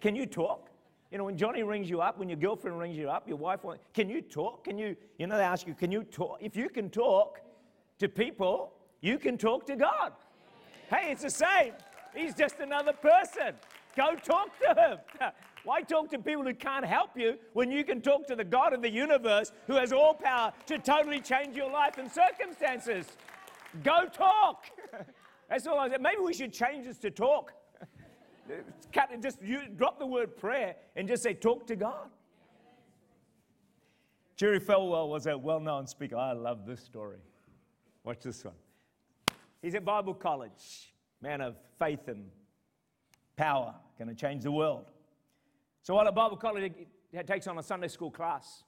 Can 0.00 0.14
you 0.14 0.26
talk? 0.26 0.70
You 1.10 1.18
know, 1.18 1.24
when 1.24 1.36
Johnny 1.36 1.62
rings 1.62 1.88
you 1.88 2.00
up, 2.00 2.18
when 2.18 2.28
your 2.28 2.38
girlfriend 2.38 2.78
rings 2.78 2.96
you 2.96 3.08
up, 3.08 3.26
your 3.26 3.38
wife, 3.38 3.60
can 3.94 4.10
you 4.10 4.20
talk? 4.20 4.64
Can 4.64 4.78
you, 4.78 4.94
you 5.18 5.26
know, 5.26 5.36
they 5.36 5.42
ask 5.42 5.66
you, 5.66 5.74
can 5.74 5.90
you 5.90 6.04
talk? 6.04 6.38
If 6.40 6.54
you 6.54 6.68
can 6.68 6.90
talk 6.90 7.40
to 7.98 8.08
people, 8.08 8.74
you 9.00 9.18
can 9.18 9.38
talk 9.38 9.66
to 9.66 9.76
God. 9.76 10.12
Hey, 10.90 11.12
it's 11.12 11.22
the 11.22 11.30
same. 11.30 11.72
He's 12.14 12.34
just 12.34 12.60
another 12.60 12.92
person. 12.92 13.54
Go 13.96 14.14
talk 14.16 14.50
to 14.60 14.74
him. 14.74 14.98
Why 15.68 15.82
talk 15.82 16.08
to 16.12 16.18
people 16.18 16.44
who 16.44 16.54
can't 16.54 16.86
help 16.86 17.10
you 17.14 17.36
when 17.52 17.70
you 17.70 17.84
can 17.84 18.00
talk 18.00 18.26
to 18.28 18.34
the 18.34 18.42
God 18.42 18.72
of 18.72 18.80
the 18.80 18.88
universe 18.88 19.52
who 19.66 19.74
has 19.74 19.92
all 19.92 20.14
power 20.14 20.50
to 20.64 20.78
totally 20.78 21.20
change 21.20 21.54
your 21.54 21.70
life 21.70 21.98
and 21.98 22.10
circumstances? 22.10 23.04
Go 23.84 24.06
talk. 24.06 24.64
That's 25.50 25.66
all 25.66 25.78
I 25.78 25.90
said. 25.90 26.00
Maybe 26.00 26.22
we 26.22 26.32
should 26.32 26.54
change 26.54 26.86
this 26.86 26.96
to 27.00 27.10
talk. 27.10 27.52
Just 29.22 29.42
you, 29.42 29.68
drop 29.76 29.98
the 29.98 30.06
word 30.06 30.38
prayer 30.38 30.74
and 30.96 31.06
just 31.06 31.22
say, 31.22 31.34
talk 31.34 31.66
to 31.66 31.76
God. 31.76 32.08
Jerry 34.36 34.60
Falwell 34.60 35.10
was 35.10 35.26
a 35.26 35.36
well 35.36 35.60
known 35.60 35.86
speaker. 35.86 36.16
I 36.16 36.32
love 36.32 36.64
this 36.64 36.80
story. 36.80 37.18
Watch 38.04 38.20
this 38.22 38.42
one. 38.42 38.54
He's 39.60 39.74
at 39.74 39.84
Bible 39.84 40.14
college, 40.14 40.94
man 41.20 41.42
of 41.42 41.56
faith 41.78 42.08
and 42.08 42.30
power, 43.36 43.74
going 43.98 44.08
to 44.08 44.14
change 44.14 44.44
the 44.44 44.52
world. 44.52 44.92
So 45.82 45.94
while 45.94 46.06
at 46.06 46.14
Bible 46.14 46.36
college, 46.36 46.72
he 47.10 47.22
takes 47.22 47.46
on 47.46 47.58
a 47.58 47.62
Sunday 47.62 47.88
school 47.88 48.10
class. 48.10 48.64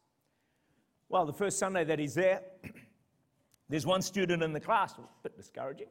Well, 1.08 1.26
the 1.26 1.32
first 1.32 1.58
Sunday 1.58 1.84
that 1.84 1.98
he's 1.98 2.14
there, 2.14 2.42
there's 3.68 3.86
one 3.86 4.02
student 4.02 4.42
in 4.42 4.52
the 4.52 4.60
class, 4.60 4.94
a 4.94 5.02
bit 5.22 5.36
discouraging. 5.36 5.88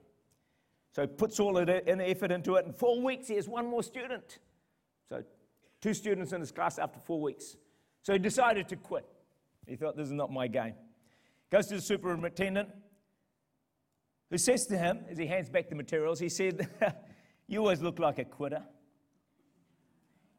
So 0.91 1.03
he 1.03 1.07
puts 1.07 1.39
all 1.39 1.57
of 1.57 1.67
the 1.67 2.09
effort 2.09 2.31
into 2.31 2.55
it. 2.55 2.65
In 2.65 2.73
four 2.73 3.01
weeks, 3.01 3.27
he 3.27 3.35
has 3.35 3.47
one 3.47 3.67
more 3.67 3.83
student. 3.83 4.39
So 5.07 5.23
two 5.81 5.93
students 5.93 6.33
in 6.33 6.39
his 6.39 6.51
class 6.51 6.79
after 6.79 6.99
four 6.99 7.21
weeks. 7.21 7.57
So 8.01 8.13
he 8.13 8.19
decided 8.19 8.67
to 8.69 8.75
quit. 8.75 9.05
He 9.67 9.75
thought, 9.75 9.95
this 9.95 10.07
is 10.07 10.13
not 10.13 10.31
my 10.31 10.47
game. 10.47 10.73
Goes 11.51 11.67
to 11.67 11.75
the 11.75 11.81
superintendent, 11.81 12.69
who 14.29 14.37
says 14.37 14.65
to 14.67 14.77
him, 14.77 14.99
as 15.09 15.17
he 15.17 15.25
hands 15.27 15.49
back 15.49 15.69
the 15.69 15.75
materials, 15.75 16.19
he 16.19 16.29
said, 16.29 16.67
You 17.47 17.59
always 17.59 17.81
look 17.81 17.97
like 17.97 18.19
a 18.19 18.25
quitter. 18.25 18.63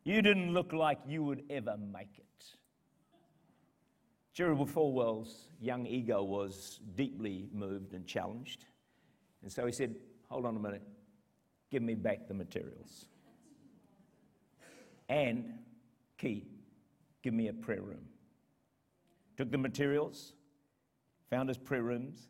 You 0.04 0.22
didn't 0.22 0.54
look 0.54 0.72
like 0.72 0.98
you 1.06 1.22
would 1.24 1.44
ever 1.50 1.76
make 1.76 2.18
it. 2.18 2.24
Jerry 4.32 4.54
Falwell's 4.56 5.48
young 5.60 5.86
ego 5.86 6.22
was 6.22 6.80
deeply 6.94 7.48
moved 7.52 7.92
and 7.92 8.06
challenged. 8.06 8.64
And 9.42 9.52
so 9.52 9.66
he 9.66 9.72
said, 9.72 9.96
hold 10.28 10.46
on 10.46 10.56
a 10.56 10.60
minute, 10.60 10.82
give 11.70 11.82
me 11.82 11.94
back 11.94 12.28
the 12.28 12.34
materials. 12.34 13.06
And, 15.08 15.58
key, 16.16 16.46
give 17.22 17.34
me 17.34 17.48
a 17.48 17.52
prayer 17.52 17.82
room. 17.82 18.06
Took 19.36 19.50
the 19.50 19.58
materials, 19.58 20.32
found 21.28 21.48
his 21.48 21.58
prayer 21.58 21.82
rooms. 21.82 22.28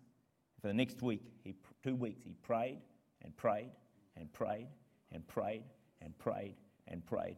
For 0.61 0.69
the 0.69 0.75
next 0.75 1.03
week, 1.03 1.23
he, 1.45 1.55
two 1.83 1.95
weeks, 1.95 2.23
he 2.25 2.35
prayed 2.43 2.79
and 3.23 3.37
prayed 3.37 3.71
and 4.17 4.33
prayed 4.33 4.67
and 5.13 5.27
prayed 5.29 5.65
and 6.01 6.17
prayed 6.17 6.17
and 6.19 6.19
prayed 6.19 6.55
and 6.89 7.07
prayed. 7.07 7.37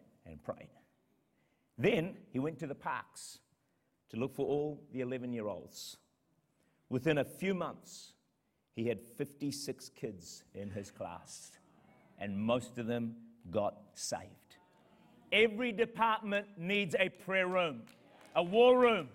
Then 1.83 2.15
he 2.31 2.39
went 2.39 2.59
to 2.61 2.67
the 2.67 2.75
parks 2.75 3.41
to 4.11 4.17
look 4.17 4.35
for 4.35 4.47
all 4.47 4.81
the 4.93 5.01
11 5.01 5.33
year 5.33 5.49
olds. 5.49 5.97
Within 6.89 7.19
a 7.19 7.25
few 7.25 7.55
months, 7.55 8.13
he 8.77 8.87
had 8.87 9.01
56 9.01 9.89
kids 9.91 10.45
in 10.55 10.71
his 10.71 10.91
class, 10.91 11.53
and 12.19 12.39
most 12.39 12.79
of 12.79 12.87
them 12.87 13.17
got 13.51 13.75
saved. 13.95 14.31
Every 15.33 15.73
department 15.73 16.47
needs 16.57 16.95
a 16.99 17.09
prayer 17.09 17.49
room, 17.49 17.83
a 18.37 18.43
war 18.43 18.79
room, 18.79 19.09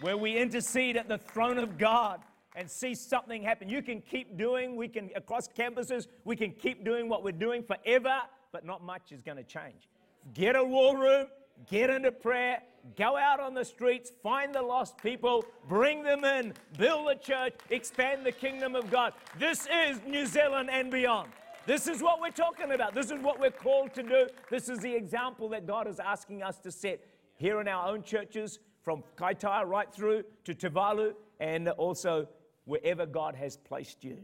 where 0.00 0.16
we 0.16 0.36
intercede 0.36 0.96
at 0.96 1.08
the 1.08 1.18
throne 1.18 1.58
of 1.58 1.78
God 1.78 2.20
and 2.56 2.68
see 2.68 2.94
something 2.94 3.42
happen. 3.42 3.68
You 3.68 3.82
can 3.82 4.00
keep 4.00 4.36
doing, 4.36 4.76
we 4.76 4.88
can, 4.88 5.10
across 5.14 5.46
campuses, 5.48 6.08
we 6.24 6.34
can 6.34 6.50
keep 6.50 6.84
doing 6.84 7.08
what 7.08 7.22
we're 7.22 7.32
doing 7.32 7.62
forever, 7.62 8.18
but 8.50 8.64
not 8.64 8.82
much 8.82 9.12
is 9.12 9.22
going 9.22 9.38
to 9.38 9.44
change. 9.44 9.88
Get 10.34 10.56
a 10.56 10.64
war 10.64 10.96
room, 10.96 11.26
get 11.68 11.90
into 11.90 12.12
prayer, 12.12 12.62
go 12.96 13.16
out 13.16 13.40
on 13.40 13.54
the 13.54 13.64
streets, 13.64 14.12
find 14.22 14.54
the 14.54 14.62
lost 14.62 14.96
people, 15.02 15.44
bring 15.68 16.02
them 16.02 16.24
in, 16.24 16.54
build 16.78 17.08
a 17.10 17.16
church, 17.16 17.54
expand 17.70 18.24
the 18.24 18.32
kingdom 18.32 18.74
of 18.74 18.90
God. 18.90 19.12
This 19.38 19.66
is 19.66 20.00
New 20.06 20.26
Zealand 20.26 20.70
and 20.70 20.90
beyond. 20.90 21.30
This 21.66 21.86
is 21.86 22.02
what 22.02 22.20
we're 22.20 22.30
talking 22.30 22.72
about. 22.72 22.94
This 22.94 23.10
is 23.10 23.20
what 23.20 23.38
we're 23.38 23.50
called 23.50 23.94
to 23.94 24.02
do. 24.02 24.26
This 24.50 24.68
is 24.68 24.78
the 24.80 24.94
example 24.94 25.48
that 25.50 25.66
God 25.66 25.86
is 25.86 26.00
asking 26.00 26.42
us 26.42 26.58
to 26.60 26.72
set 26.72 27.04
here 27.36 27.60
in 27.60 27.68
our 27.68 27.88
own 27.88 28.02
churches, 28.02 28.58
from 28.82 29.04
Kaitaia 29.16 29.64
right 29.64 29.92
through 29.92 30.24
to 30.44 30.54
Tuvalu, 30.54 31.14
and 31.38 31.68
also 31.68 32.28
wherever 32.64 33.06
God 33.06 33.34
has 33.36 33.56
placed 33.56 34.02
you. 34.02 34.18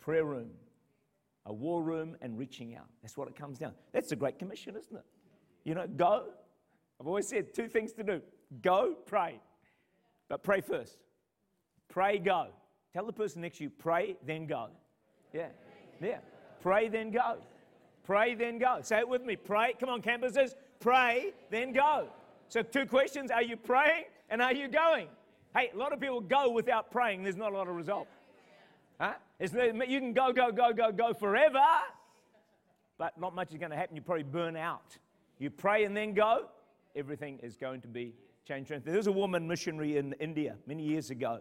Prayer 0.00 0.24
room, 0.24 0.50
a 1.46 1.52
war 1.52 1.82
room, 1.82 2.16
and 2.22 2.38
reaching 2.38 2.74
out. 2.74 2.86
That's 3.02 3.16
what 3.16 3.28
it 3.28 3.36
comes 3.36 3.58
down. 3.58 3.72
That's 3.92 4.12
a 4.12 4.16
Great 4.16 4.38
Commission, 4.38 4.76
isn't 4.76 4.96
it? 4.96 5.04
You 5.64 5.74
know, 5.74 5.86
go. 5.86 6.26
I've 7.00 7.06
always 7.06 7.28
said 7.28 7.52
two 7.54 7.68
things 7.68 7.92
to 7.94 8.02
do 8.02 8.22
go, 8.62 8.94
pray. 9.06 9.40
But 10.28 10.42
pray 10.42 10.60
first. 10.60 10.98
Pray, 11.88 12.18
go. 12.18 12.48
Tell 12.92 13.04
the 13.04 13.12
person 13.12 13.42
next 13.42 13.58
to 13.58 13.64
you, 13.64 13.70
pray, 13.70 14.16
then 14.24 14.46
go. 14.46 14.68
Yeah. 15.32 15.48
Yeah. 16.00 16.18
Pray, 16.62 16.88
then 16.88 17.10
go. 17.10 17.38
Pray, 18.04 18.34
then 18.34 18.58
go. 18.58 18.78
Say 18.82 18.98
it 18.98 19.08
with 19.08 19.24
me. 19.24 19.36
Pray. 19.36 19.74
Come 19.78 19.88
on, 19.88 20.02
campuses. 20.02 20.54
Pray, 20.80 21.32
then 21.50 21.72
go. 21.72 22.08
So, 22.48 22.62
two 22.62 22.86
questions 22.86 23.30
Are 23.30 23.42
you 23.42 23.56
praying 23.56 24.04
and 24.30 24.40
are 24.40 24.52
you 24.52 24.68
going? 24.68 25.08
Hey, 25.56 25.70
a 25.72 25.76
lot 25.76 25.92
of 25.92 26.00
people 26.00 26.20
go 26.20 26.50
without 26.50 26.90
praying, 26.90 27.22
there's 27.22 27.36
not 27.36 27.52
a 27.52 27.56
lot 27.56 27.68
of 27.68 27.74
result. 27.74 28.08
Huh? 29.00 29.14
You 29.40 30.00
can 30.00 30.12
go, 30.12 30.32
go, 30.32 30.52
go, 30.52 30.72
go, 30.72 30.92
go 30.92 31.12
forever, 31.12 31.58
but 32.98 33.18
not 33.20 33.34
much 33.34 33.52
is 33.52 33.58
going 33.58 33.70
to 33.70 33.76
happen. 33.76 33.96
You 33.96 34.02
probably 34.02 34.24
burn 34.24 34.56
out. 34.56 34.96
You 35.38 35.50
pray 35.50 35.84
and 35.84 35.96
then 35.96 36.14
go, 36.14 36.46
everything 36.94 37.40
is 37.42 37.56
going 37.56 37.80
to 37.82 37.88
be 37.88 38.14
changed. 38.46 38.72
There 38.84 38.96
was 38.96 39.06
a 39.08 39.12
woman 39.12 39.48
missionary 39.48 39.96
in 39.96 40.12
India 40.14 40.56
many 40.66 40.84
years 40.84 41.10
ago, 41.10 41.40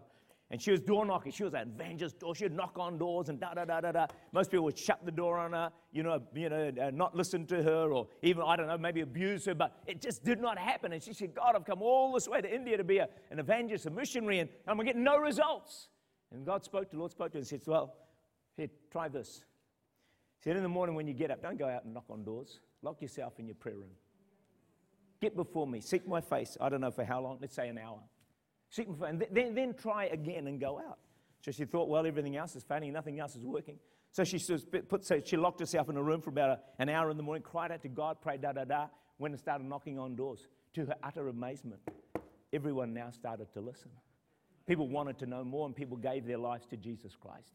and 0.50 0.62
she 0.62 0.72
was 0.72 0.80
door 0.80 1.06
knocking. 1.06 1.32
She 1.32 1.44
was 1.44 1.54
an 1.54 1.74
evangelist 1.76 2.20
door. 2.20 2.34
She 2.36 2.46
would 2.46 2.56
knock 2.56 2.78
on 2.78 2.98
doors 2.98 3.30
and 3.30 3.40
da 3.40 3.54
da 3.54 3.66
da 3.66 3.82
da 3.82 3.92
da. 3.92 4.08
Most 4.32 4.52
people 4.52 4.66
would 4.66 4.78
shut 4.78 5.06
the 5.06 5.12
door 5.12 5.38
on 5.38 5.54
her, 5.54 5.72
you 5.92 6.04
know, 6.04 6.22
you 6.34 6.50
know, 6.50 6.72
uh, 6.82 6.92
not 6.92 7.16
listen 7.16 7.46
to 7.48 7.62
her, 7.62 7.92
or 7.92 8.08
even 8.24 8.44
I 8.46 8.56
don't 8.56 8.68
know, 8.68 8.78
maybe 8.78 9.02
abuse 9.02 9.46
her. 9.46 9.56
But 9.56 9.78
it 9.86 10.02
just 10.02 10.24
did 10.24 10.40
not 10.40 10.58
happen. 10.58 10.92
And 10.94 11.04
she 11.04 11.14
said, 11.14 11.36
"God, 11.36 11.56
I've 11.56 11.66
come 11.66 11.82
all 11.82 12.14
this 12.14 12.28
way 12.28 12.42
to 12.42 12.54
India 12.54 12.78
to 12.78 12.84
be 12.84 12.98
a, 12.98 13.10
an 13.32 13.40
evangelist, 13.40 13.86
a 13.86 13.92
missionary, 13.92 14.40
and 14.40 14.50
I'm 14.68 14.78
gonna 14.78 14.86
get 14.86 14.96
no 14.96 15.18
results." 15.18 15.90
And 16.34 16.46
God 16.46 16.64
spoke 16.64 16.90
to 16.90 16.96
the 16.96 17.00
Lord, 17.00 17.12
spoke 17.12 17.32
to 17.32 17.38
him 17.38 17.42
and 17.42 17.48
said, 17.48 17.62
"Well, 17.66 17.96
here, 18.58 18.70
try 18.92 19.08
this." 19.08 19.44
He 20.40 20.50
said, 20.50 20.58
"In 20.58 20.64
the 20.64 20.70
morning 20.70 20.96
when 20.96 21.08
you 21.08 21.14
get 21.14 21.32
up, 21.32 21.42
don't 21.42 21.58
go 21.58 21.68
out 21.68 21.86
and 21.86 21.94
knock 21.94 22.06
on 22.10 22.24
doors. 22.24 22.60
Lock 22.82 23.02
yourself 23.02 23.40
in 23.40 23.46
your 23.46 23.56
prayer 23.56 23.76
room." 23.76 23.96
Get 25.22 25.36
before 25.38 25.66
me, 25.66 25.80
seek 25.80 26.06
my 26.06 26.20
face. 26.20 26.58
I 26.60 26.68
don't 26.68 26.82
know 26.82 26.92
for 26.92 27.06
how 27.06 27.22
long, 27.22 27.38
let's 27.40 27.56
say 27.56 27.70
an 27.70 27.78
hour. 27.78 28.00
Seek 28.70 28.90
my 28.90 28.96
face, 28.96 29.10
and 29.10 29.26
then, 29.32 29.56
then 29.56 29.74
try 29.74 30.06
again 30.08 30.48
and 30.48 30.60
go 30.60 30.80
out. 30.80 31.00
So 31.40 31.52
she 31.52 31.64
thought, 31.64 31.88
well, 31.88 32.06
everything 32.06 32.36
else 32.36 32.56
is 32.56 32.64
failing, 32.64 32.92
nothing 32.92 33.20
else 33.20 33.36
is 33.36 33.46
working. 33.46 33.80
So 34.12 34.24
she, 34.24 34.38
put, 34.90 35.06
so 35.06 35.22
she 35.24 35.38
locked 35.38 35.60
herself 35.60 35.90
in 35.90 35.98
a 35.98 36.04
room 36.04 36.22
for 36.22 36.30
about 36.30 36.60
an 36.78 36.90
hour 36.90 37.10
in 37.10 37.18
the 37.18 37.24
morning, 37.24 37.42
cried 37.42 37.72
out 37.72 37.82
to 37.84 37.90
God, 37.90 38.22
prayed 38.22 38.42
da 38.42 38.52
da 38.52 38.66
da, 38.66 38.88
went 39.18 39.34
and 39.34 39.40
started 39.40 39.66
knocking 39.66 39.98
on 39.98 40.16
doors. 40.16 40.48
To 40.74 40.86
her 40.86 40.96
utter 41.04 41.30
amazement, 41.30 41.82
everyone 42.52 42.94
now 42.94 43.10
started 43.12 43.52
to 43.54 43.62
listen. 43.62 43.92
People 44.68 44.88
wanted 44.88 45.18
to 45.20 45.26
know 45.26 45.44
more, 45.44 45.66
and 45.66 45.76
people 45.76 45.98
gave 45.98 46.26
their 46.26 46.38
lives 46.38 46.66
to 46.68 46.78
Jesus 46.78 47.16
Christ. 47.16 47.54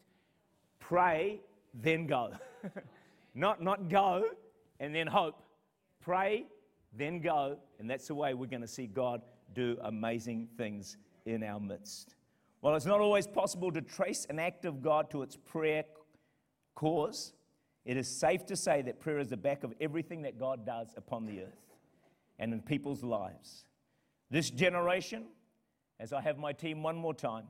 Pray, 0.79 1.41
then 1.73 2.05
go. 2.05 2.31
not, 3.35 3.61
not 3.61 3.89
go 3.89 4.25
and 4.79 4.93
then 4.93 5.07
hope. 5.07 5.41
Pray, 6.01 6.45
then 6.97 7.19
go, 7.19 7.57
and 7.79 7.89
that's 7.89 8.07
the 8.07 8.15
way 8.15 8.33
we're 8.33 8.47
going 8.47 8.61
to 8.61 8.67
see 8.67 8.87
God 8.87 9.21
do 9.53 9.77
amazing 9.81 10.47
things 10.57 10.97
in 11.25 11.43
our 11.43 11.59
midst. 11.59 12.15
While 12.61 12.75
it's 12.75 12.85
not 12.85 12.99
always 12.99 13.27
possible 13.27 13.71
to 13.71 13.81
trace 13.81 14.25
an 14.29 14.39
act 14.39 14.65
of 14.65 14.81
God 14.81 15.09
to 15.11 15.21
its 15.21 15.35
prayer 15.35 15.85
cause 16.75 17.33
it 17.85 17.97
is 17.97 18.07
safe 18.07 18.45
to 18.47 18.55
say 18.55 18.81
that 18.83 18.99
prayer 18.99 19.19
is 19.19 19.29
the 19.29 19.37
back 19.37 19.63
of 19.63 19.73
everything 19.79 20.21
that 20.23 20.37
God 20.37 20.65
does 20.65 20.93
upon 20.97 21.25
the 21.25 21.41
earth 21.41 21.75
and 22.37 22.53
in 22.53 22.61
people's 22.61 23.03
lives. 23.03 23.65
This 24.29 24.49
generation, 24.49 25.25
as 25.99 26.13
I 26.13 26.21
have 26.21 26.37
my 26.37 26.53
team 26.53 26.81
one 26.83 26.95
more 26.95 27.13
time, 27.13 27.45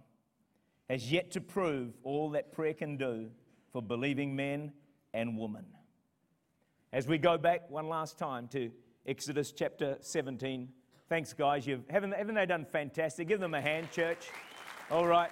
has 0.90 1.12
yet 1.12 1.32
to 1.32 1.42
prove 1.42 1.94
all 2.04 2.32
that 2.32 2.52
prayer 2.52 2.74
can 2.74 2.98
do 2.98 3.30
for 3.72 3.82
believing 3.82 4.36
men 4.36 4.74
and 5.14 5.38
women. 5.38 5.66
As 6.92 7.08
we 7.08 7.20
go 7.20 7.38
back 7.38 7.70
one 7.70 7.88
last 7.88 8.18
time 8.18 8.48
to 8.50 8.72
Exodus 9.06 9.52
chapter 9.52 9.98
17, 10.02 10.70
thanks, 11.08 11.34
guys. 11.34 11.68
You've, 11.68 11.88
haven't, 11.90 12.14
haven't 12.14 12.36
they 12.36 12.48
done 12.48 12.66
fantastic? 12.66 13.28
Give 13.28 13.40
them 13.40 13.54
a 13.54 13.62
hand, 13.62 13.92
church. 13.92 14.28
All 14.90 15.06
right. 15.06 15.30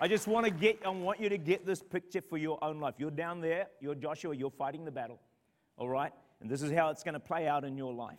I 0.00 0.08
just 0.08 0.26
want 0.26 0.44
to 0.46 0.50
get, 0.50 0.80
I 0.84 0.88
want 0.88 1.20
you 1.20 1.28
to 1.28 1.38
get 1.38 1.64
this 1.64 1.80
picture 1.80 2.20
for 2.20 2.36
your 2.36 2.62
own 2.62 2.80
life. 2.80 2.94
You're 2.98 3.12
down 3.12 3.40
there, 3.40 3.68
you're 3.80 3.94
Joshua, 3.94 4.34
you're 4.34 4.50
fighting 4.50 4.84
the 4.84 4.90
battle. 4.90 5.20
All 5.78 5.88
right? 5.88 6.12
And 6.40 6.50
this 6.50 6.62
is 6.62 6.72
how 6.72 6.90
it's 6.90 7.04
going 7.04 7.14
to 7.14 7.20
play 7.20 7.46
out 7.46 7.64
in 7.64 7.78
your 7.78 7.94
life. 7.94 8.18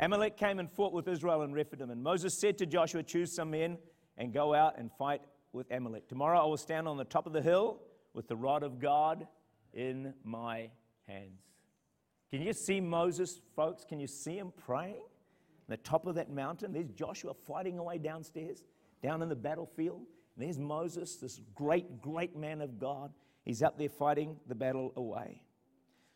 Amalek 0.00 0.38
came 0.38 0.58
and 0.58 0.70
fought 0.70 0.94
with 0.94 1.06
Israel 1.08 1.42
in 1.42 1.52
Rephidim, 1.52 1.90
and 1.90 2.02
Moses 2.02 2.38
said 2.38 2.56
to 2.58 2.66
Joshua, 2.66 3.02
Choose 3.02 3.34
some 3.34 3.50
men 3.50 3.76
and 4.16 4.32
go 4.32 4.54
out 4.54 4.78
and 4.78 4.90
fight 4.98 5.20
with 5.52 5.70
Amalek. 5.70 6.08
Tomorrow 6.08 6.40
I 6.40 6.46
will 6.46 6.56
stand 6.56 6.88
on 6.88 6.96
the 6.96 7.04
top 7.04 7.26
of 7.26 7.34
the 7.34 7.42
hill 7.42 7.82
with 8.14 8.26
the 8.26 8.34
rod 8.34 8.62
of 8.62 8.80
God 8.80 9.26
in 9.74 10.14
my 10.24 10.70
hands. 11.06 11.42
Can 12.30 12.40
you 12.40 12.54
see 12.54 12.80
Moses, 12.80 13.42
folks? 13.54 13.84
Can 13.84 14.00
you 14.00 14.06
see 14.06 14.38
him 14.38 14.52
praying? 14.56 14.94
On 14.94 15.68
the 15.68 15.76
top 15.76 16.06
of 16.06 16.14
that 16.14 16.30
mountain, 16.30 16.72
there's 16.72 16.88
Joshua 16.88 17.34
fighting 17.34 17.78
away 17.78 17.98
downstairs, 17.98 18.64
down 19.02 19.20
in 19.20 19.28
the 19.28 19.36
battlefield. 19.36 20.06
And 20.34 20.46
there's 20.46 20.58
Moses, 20.58 21.16
this 21.16 21.40
great, 21.54 22.00
great 22.00 22.34
man 22.36 22.62
of 22.62 22.78
God. 22.78 23.12
He's 23.44 23.62
up 23.62 23.76
there 23.76 23.90
fighting 23.90 24.36
the 24.46 24.54
battle 24.54 24.92
away. 24.96 25.42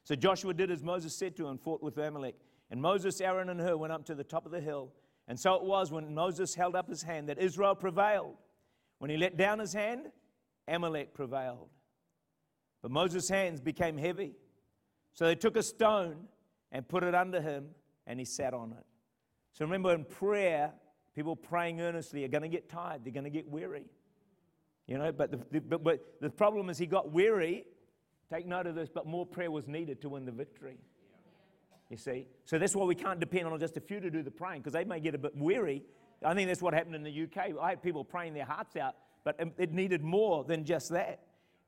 So 0.05 0.15
Joshua 0.15 0.55
did 0.55 0.71
as 0.71 0.83
Moses 0.83 1.15
said 1.15 1.37
to 1.37 1.49
him 1.49 1.59
fought 1.59 1.83
with 1.83 1.99
Amalek. 1.99 2.37
And 2.71 2.81
Moses, 2.81 3.21
Aaron, 3.21 3.51
and 3.51 3.61
Hur 3.61 3.77
went 3.77 3.93
up 3.93 4.05
to 4.07 4.15
the 4.15 4.25
top 4.25 4.47
of 4.47 4.53
the 4.53 4.61
hill. 4.61 4.93
And 5.29 5.39
so 5.39 5.55
it 5.55 5.63
was 5.63 5.91
when 5.93 6.15
Moses 6.15 6.55
held 6.55 6.77
up 6.77 6.89
his 6.89 7.03
hand 7.03 7.29
that 7.29 7.39
Israel 7.39 7.75
prevailed. 7.75 8.37
When 8.99 9.11
he 9.11 9.17
let 9.17 9.37
down 9.37 9.59
his 9.59 9.73
hand, 9.73 10.07
Amalek 10.69 11.15
prevailed. 11.15 11.69
But 12.83 12.91
Moses' 12.91 13.29
hands 13.29 13.61
became 13.61 13.97
heavy. 13.97 14.35
So 15.15 15.27
they 15.27 15.35
took 15.35 15.57
a 15.57 15.63
stone 15.63 16.29
and 16.73 16.87
put 16.87 17.05
it 17.05 17.15
under 17.15 17.41
him, 17.41 17.69
and 18.07 18.19
he 18.19 18.25
sat 18.25 18.53
on 18.53 18.73
it. 18.73 18.85
So 19.53 19.65
remember, 19.65 19.95
in 19.95 20.05
prayer, 20.05 20.73
people 21.15 21.37
praying 21.37 21.81
earnestly 21.81 22.25
are 22.25 22.29
going 22.29 22.43
to 22.43 22.49
get 22.49 22.69
tired, 22.69 23.05
they're 23.05 23.13
going 23.13 23.25
to 23.25 23.31
get 23.31 23.49
weary. 23.49 23.85
You 24.87 24.99
know, 24.99 25.13
but 25.13 25.31
the, 25.31 25.41
the, 25.51 25.61
but, 25.61 25.83
but 25.83 26.21
the 26.21 26.31
problem 26.31 26.69
is 26.69 26.77
he 26.77 26.87
got 26.87 27.11
weary. 27.11 27.65
Take 28.31 28.47
note 28.47 28.67
of 28.67 28.75
this, 28.75 28.89
but 28.93 29.07
more 29.07 29.25
prayer 29.25 29.51
was 29.51 29.69
needed 29.69 30.01
to 30.03 30.09
win 30.09 30.25
the 30.25 30.33
victory. 30.33 30.79
You 31.91 31.97
see? 31.97 32.27
So 32.45 32.59
that's 32.59 32.75
why 32.75 32.85
we 32.85 32.95
can't 32.95 33.21
depend 33.21 33.47
on 33.47 33.59
just 33.61 33.77
a 33.77 33.81
few 33.81 34.01
to 34.01 34.11
do 34.11 34.23
the 34.23 34.31
praying 34.31 34.61
because 34.61 34.73
they 34.73 34.85
may 34.85 35.01
get 35.01 35.15
a 35.15 35.19
bit 35.19 35.37
weary. 35.37 35.83
I 36.25 36.35
think 36.35 36.49
that's 36.49 36.63
what 36.63 36.75
happened 36.75 36.95
in 36.95 37.03
the 37.03 37.23
UK. 37.25 37.53
I 37.61 37.71
had 37.71 37.83
people 37.83 38.05
praying 38.05 38.35
their 38.35 38.47
hearts 38.47 38.77
out, 38.77 38.95
but 39.23 39.41
um, 39.41 39.53
it 39.59 39.73
needed 39.73 40.03
more 40.03 40.45
than 40.45 40.65
just 40.65 40.91
that. 40.91 41.21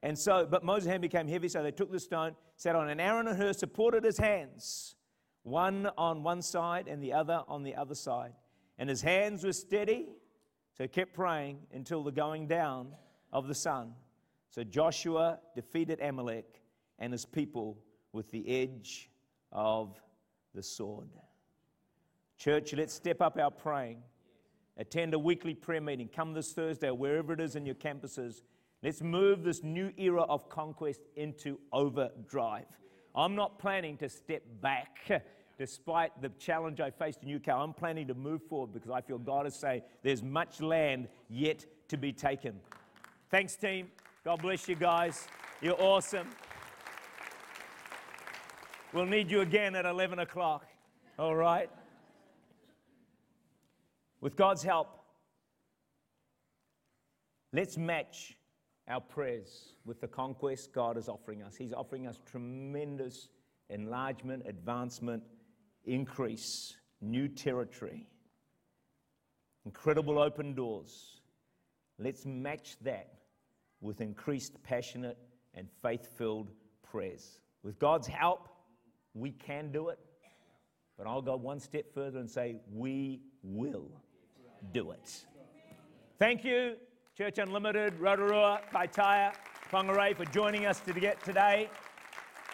And 0.03 0.19
so, 0.19 0.47
but 0.49 0.65
Moses' 0.65 0.89
hand 0.89 1.03
became 1.03 1.27
heavy, 1.27 1.49
so 1.49 1.63
they 1.63 1.71
took 1.71 1.91
the 1.91 2.01
stone, 2.01 2.35
sat 2.57 2.77
on, 2.77 2.89
and 2.89 3.01
Aaron 3.01 3.29
and 3.29 3.37
Hur 3.37 3.53
supported 3.53 4.05
his 4.05 4.19
hands, 4.19 4.95
one 5.43 5.91
on 5.99 6.23
one 6.23 6.43
side 6.43 6.87
and 6.89 7.03
the 7.03 7.13
other 7.13 7.43
on 7.49 7.63
the 7.63 7.75
other 7.75 7.95
side. 7.95 8.33
And 8.79 8.89
his 8.89 9.03
hands 9.03 9.45
were 9.45 9.53
steady, 9.53 10.07
so 10.77 10.85
he 10.85 10.89
kept 10.89 11.15
praying 11.15 11.59
until 11.73 12.03
the 12.03 12.13
going 12.13 12.47
down 12.47 12.93
of 13.33 13.49
the 13.49 13.55
sun. 13.55 13.95
So 14.51 14.65
Joshua 14.65 15.41
defeated 15.55 16.01
Amalek 16.01 16.63
and 16.99 17.13
his 17.13 17.25
people 17.25 17.79
with 18.13 18.31
the 18.31 18.49
edge 18.49 19.11
of 19.53 20.01
the 20.55 20.63
sword. 20.63 21.09
Church, 22.39 22.75
let's 22.75 22.95
step 22.95 23.21
up 23.21 23.39
our 23.39 23.51
praying. 23.51 24.03
Attend 24.77 25.15
a 25.15 25.19
weekly 25.19 25.55
prayer 25.55 25.81
meeting. 25.81 26.09
Come 26.09 26.35
this 26.35 26.53
Thursday, 26.53 26.91
wherever 26.91 27.33
it 27.33 27.41
is 27.41 27.57
in 27.57 27.65
your 27.65 27.75
campuses. 27.75 28.43
Let's 28.83 29.01
move 29.01 29.43
this 29.43 29.63
new 29.63 29.91
era 29.97 30.23
of 30.23 30.49
conquest 30.49 31.01
into 31.17 31.59
overdrive. 31.73 32.67
I'm 33.15 33.35
not 33.35 33.59
planning 33.59 33.97
to 33.99 34.09
step 34.09 34.43
back 34.61 35.25
despite 35.59 36.21
the 36.21 36.29
challenge 36.39 36.81
I 36.81 36.91
faced 36.91 37.23
in 37.23 37.35
UK. 37.35 37.49
I'm 37.49 37.73
planning 37.73 38.07
to 38.09 38.15
move 38.15 38.43
forward 38.43 38.75
because 38.75 38.91
I 38.91 39.01
feel 39.01 39.19
God 39.19 39.47
is 39.47 39.55
saying 39.55 39.83
there's 40.03 40.23
much 40.23 40.61
land 40.61 41.09
yet 41.31 41.65
to 41.89 41.97
be 41.97 42.13
taken. 42.13 42.61
Thanks, 43.31 43.57
team. 43.57 43.89
God 44.25 44.43
bless 44.43 44.69
you 44.69 44.75
guys. 44.75 45.27
You're 45.63 45.81
awesome. 45.81 46.29
We'll 48.97 49.05
need 49.05 49.31
you 49.31 49.43
again 49.43 49.75
at 49.75 49.85
11 49.85 50.21
o'clock. 50.21 50.65
All 51.19 51.37
right? 51.37 51.69
With 54.23 54.37
God's 54.37 54.63
help, 54.63 54.89
let's 57.53 57.77
match 57.77 58.39
our 58.89 59.03
prayers 59.03 59.75
with 59.85 60.01
the 60.01 60.09
conquest 60.09 60.73
God 60.73 60.97
is 60.97 61.11
offering 61.11 61.43
us. 61.43 61.57
He's 61.57 61.75
offering 61.75 62.07
us 62.07 62.19
tremendous 62.25 63.29
enlargement, 63.69 64.45
advancement, 64.47 65.23
increase, 65.85 66.75
new 67.03 67.29
territory, 67.29 68.07
incredible 69.67 70.19
open 70.19 70.55
doors. 70.55 71.21
Let's 71.99 72.25
match 72.25 72.79
that 72.81 73.13
with 73.83 74.01
increased, 74.01 74.55
passionate, 74.63 75.19
and 75.53 75.69
faith 75.83 76.09
filled 76.17 76.51
prayers. 76.83 77.41
With 77.63 77.79
God's 77.79 78.07
help, 78.07 78.49
we 79.17 79.33
can 79.33 79.73
do 79.73 79.89
it. 79.89 79.99
But 80.99 81.07
I'll 81.07 81.23
go 81.23 81.37
one 81.37 81.59
step 81.59 81.93
further 81.95 82.19
and 82.19 82.31
say, 82.31 82.57
we 82.73 83.21
will 83.43 83.91
do 84.73 84.91
it. 84.93 85.27
Thank 86.19 86.45
you, 86.45 86.77
Church 87.17 87.39
Unlimited, 87.39 87.99
Rotorua, 87.99 88.61
Kaitaia, 88.73 89.33
Whangarei, 89.71 90.17
for 90.17 90.25
joining 90.27 90.67
us 90.67 90.81
to 90.81 90.93
get 90.93 91.23
today. 91.25 91.69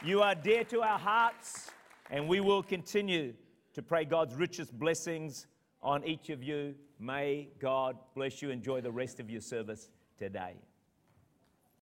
You 0.04 0.22
are 0.22 0.34
dear 0.34 0.64
to 0.64 0.82
our 0.82 0.98
hearts, 0.98 1.70
and 2.10 2.28
we 2.28 2.40
will 2.40 2.62
continue 2.62 3.34
to 3.74 3.82
pray 3.82 4.04
God's 4.04 4.34
richest 4.34 4.76
blessings 4.78 5.46
on 5.82 6.04
each 6.04 6.30
of 6.30 6.42
you. 6.42 6.74
May 6.98 7.48
God 7.60 7.96
bless 8.14 8.42
you. 8.42 8.50
Enjoy 8.50 8.80
the 8.80 8.90
rest 8.90 9.20
of 9.20 9.30
your 9.30 9.40
service 9.40 9.90
today. 10.18 10.56